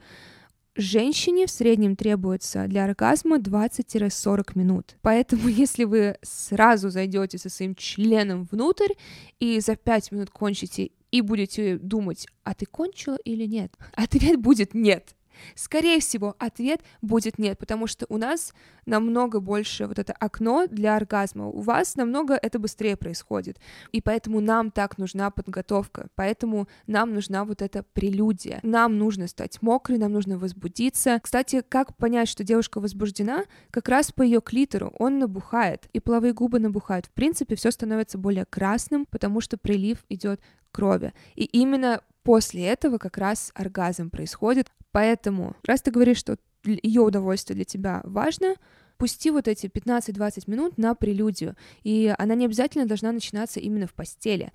Женщине 0.76 1.46
в 1.46 1.50
среднем 1.50 1.96
требуется 1.96 2.66
для 2.68 2.84
оргазма 2.84 3.38
20-40 3.38 4.52
минут. 4.54 4.96
Поэтому 5.02 5.48
если 5.48 5.84
вы 5.84 6.16
сразу 6.22 6.90
зайдете 6.90 7.38
со 7.38 7.50
своим 7.50 7.74
членом 7.74 8.48
внутрь 8.50 8.94
и 9.40 9.60
за 9.60 9.76
5 9.76 10.12
минут 10.12 10.30
кончите 10.30 10.92
и 11.10 11.20
будете 11.20 11.78
думать, 11.78 12.26
а 12.44 12.54
ты 12.54 12.66
кончила 12.66 13.16
или 13.24 13.46
нет? 13.46 13.72
Ответ 13.92 14.40
будет 14.40 14.74
нет. 14.74 15.14
Скорее 15.54 16.00
всего, 16.00 16.34
ответ 16.38 16.82
будет 17.02 17.38
нет, 17.38 17.58
потому 17.58 17.86
что 17.86 18.06
у 18.08 18.16
нас 18.16 18.52
намного 18.86 19.40
больше 19.40 19.86
вот 19.86 19.98
это 19.98 20.12
окно 20.12 20.66
для 20.66 20.96
оргазма, 20.96 21.46
у 21.46 21.60
вас 21.60 21.96
намного 21.96 22.34
это 22.34 22.58
быстрее 22.58 22.96
происходит, 22.96 23.58
и 23.92 24.00
поэтому 24.00 24.40
нам 24.40 24.70
так 24.70 24.98
нужна 24.98 25.30
подготовка, 25.30 26.08
поэтому 26.14 26.68
нам 26.86 27.14
нужна 27.14 27.44
вот 27.44 27.62
эта 27.62 27.82
прелюдия, 27.82 28.60
нам 28.62 28.98
нужно 28.98 29.28
стать 29.28 29.62
мокрой, 29.62 29.98
нам 29.98 30.12
нужно 30.12 30.38
возбудиться. 30.38 31.20
Кстати, 31.22 31.62
как 31.68 31.96
понять, 31.96 32.28
что 32.28 32.44
девушка 32.44 32.80
возбуждена? 32.80 33.44
Как 33.70 33.88
раз 33.88 34.12
по 34.12 34.22
ее 34.22 34.40
клитору, 34.40 34.94
он 34.98 35.18
набухает, 35.18 35.88
и 35.92 36.00
половые 36.00 36.32
губы 36.32 36.58
набухают. 36.58 37.06
В 37.06 37.10
принципе, 37.10 37.54
все 37.56 37.70
становится 37.70 38.18
более 38.18 38.44
красным, 38.44 39.06
потому 39.06 39.40
что 39.40 39.56
прилив 39.56 39.98
идет 40.08 40.40
крови. 40.72 41.12
И 41.34 41.44
именно 41.44 42.00
после 42.22 42.66
этого 42.66 42.98
как 42.98 43.18
раз 43.18 43.50
оргазм 43.54 44.10
происходит. 44.10 44.70
Поэтому, 44.92 45.56
раз 45.64 45.82
ты 45.82 45.90
говоришь, 45.90 46.18
что 46.18 46.36
ее 46.64 47.00
удовольствие 47.00 47.54
для 47.54 47.64
тебя 47.64 48.00
важно, 48.04 48.54
пусти 48.96 49.30
вот 49.30 49.48
эти 49.48 49.66
15-20 49.66 50.44
минут 50.46 50.76
на 50.78 50.94
прелюдию. 50.94 51.56
И 51.82 52.14
она 52.18 52.34
не 52.34 52.44
обязательно 52.44 52.86
должна 52.86 53.12
начинаться 53.12 53.58
именно 53.58 53.86
в 53.86 53.94
постели. 53.94 54.52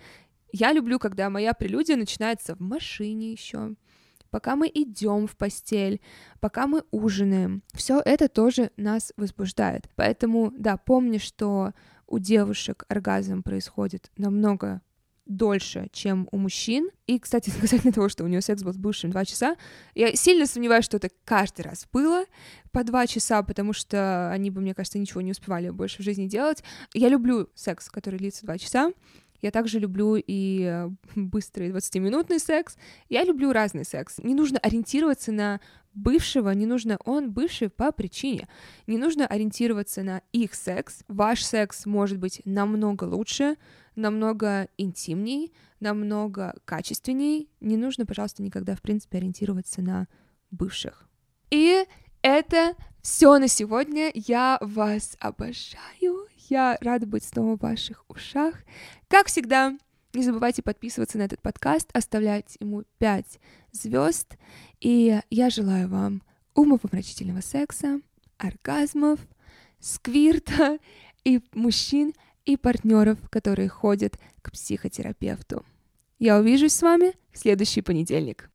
Я 0.51 0.71
люблю, 0.71 0.99
когда 0.99 1.29
моя 1.29 1.53
прелюдия 1.53 1.97
начинается 1.97 2.55
в 2.55 2.59
машине 2.59 3.31
еще, 3.31 3.75
пока 4.29 4.55
мы 4.55 4.69
идем 4.73 5.27
в 5.27 5.35
постель, 5.35 5.99
пока 6.39 6.67
мы 6.67 6.83
ужинаем. 6.91 7.63
Все 7.73 8.01
это 8.05 8.27
тоже 8.29 8.69
нас 8.77 9.13
возбуждает. 9.17 9.89
Поэтому, 9.95 10.53
да, 10.55 10.77
помни, 10.77 11.17
что 11.17 11.73
у 12.07 12.19
девушек 12.19 12.85
оргазм 12.87 13.41
происходит 13.41 14.11
намного 14.15 14.81
дольше, 15.25 15.87
чем 15.91 16.27
у 16.31 16.37
мужчин. 16.37 16.89
И, 17.07 17.19
кстати, 17.19 17.49
касательно 17.61 17.93
того, 17.93 18.09
что 18.09 18.23
у 18.23 18.27
нее 18.27 18.41
секс 18.41 18.63
был 18.63 18.73
с 18.73 18.77
бывшим 18.77 19.11
два 19.11 19.25
часа, 19.25 19.55
я 19.93 20.13
сильно 20.15 20.45
сомневаюсь, 20.45 20.85
что 20.85 20.97
это 20.97 21.09
каждый 21.23 21.61
раз 21.61 21.87
было 21.91 22.25
по 22.71 22.83
два 22.83 23.07
часа, 23.07 23.41
потому 23.43 23.73
что 23.73 24.29
они 24.31 24.51
бы, 24.51 24.61
мне 24.61 24.73
кажется, 24.73 24.99
ничего 24.99 25.21
не 25.21 25.31
успевали 25.31 25.69
больше 25.69 26.01
в 26.01 26.05
жизни 26.05 26.27
делать. 26.27 26.63
Я 26.93 27.09
люблю 27.09 27.49
секс, 27.55 27.89
который 27.89 28.19
длится 28.19 28.45
два 28.45 28.57
часа. 28.57 28.91
Я 29.45 29.51
также 29.51 29.77
люблю 29.77 30.15
и 30.15 30.63
э, 30.63 30.89
быстрый 31.15 31.69
20-минутный 31.69 32.39
секс. 32.39 32.77
Я 33.09 33.23
люблю 33.23 33.51
разный 33.51 33.85
секс. 33.85 34.17
Не 34.17 34.33
нужно 34.33 34.57
ориентироваться 34.57 35.31
на 35.31 35.59
бывшего, 35.93 36.49
не 36.49 36.65
нужно, 36.65 36.97
он 37.05 37.31
бывший 37.31 37.69
по 37.69 37.91
причине. 37.91 38.47
Не 38.87 38.97
нужно 38.97 39.27
ориентироваться 39.27 40.01
на 40.01 40.23
их 40.31 40.55
секс. 40.55 41.03
Ваш 41.07 41.43
секс 41.43 41.85
может 41.85 42.17
быть 42.17 42.41
намного 42.43 43.03
лучше, 43.03 43.57
намного 43.95 44.67
интимней, 44.79 45.53
намного 45.79 46.55
качественней. 46.65 47.47
Не 47.59 47.77
нужно, 47.77 48.07
пожалуйста, 48.07 48.41
никогда, 48.41 48.75
в 48.75 48.81
принципе, 48.81 49.19
ориентироваться 49.19 49.83
на 49.83 50.07
бывших. 50.49 51.07
И 51.51 51.85
Это 52.23 52.73
все 53.03 53.37
на 53.37 53.47
сегодня. 53.47 54.11
Я 54.15 54.57
вас 54.59 55.15
обожаю. 55.19 56.25
Я 56.49 56.77
рада 56.81 57.07
быть 57.07 57.23
снова 57.23 57.57
в 57.57 57.61
ваших 57.61 58.05
ушах. 58.07 58.55
Как 59.07 59.27
всегда, 59.27 59.77
не 60.13 60.23
забывайте 60.23 60.61
подписываться 60.61 61.17
на 61.17 61.23
этот 61.23 61.41
подкаст, 61.41 61.89
оставлять 61.93 62.57
ему 62.59 62.83
5 62.99 63.39
звезд. 63.71 64.37
И 64.79 65.19
я 65.29 65.49
желаю 65.49 65.87
вам 65.87 66.21
умопомрачительного 66.53 67.41
секса, 67.41 67.99
оргазмов, 68.37 69.19
сквирта 69.79 70.79
и 71.23 71.41
мужчин, 71.53 72.13
и 72.45 72.57
партнеров, 72.57 73.17
которые 73.29 73.69
ходят 73.69 74.19
к 74.41 74.51
психотерапевту. 74.51 75.65
Я 76.19 76.37
увижусь 76.37 76.73
с 76.73 76.81
вами 76.81 77.13
в 77.31 77.39
следующий 77.39 77.81
понедельник. 77.81 78.43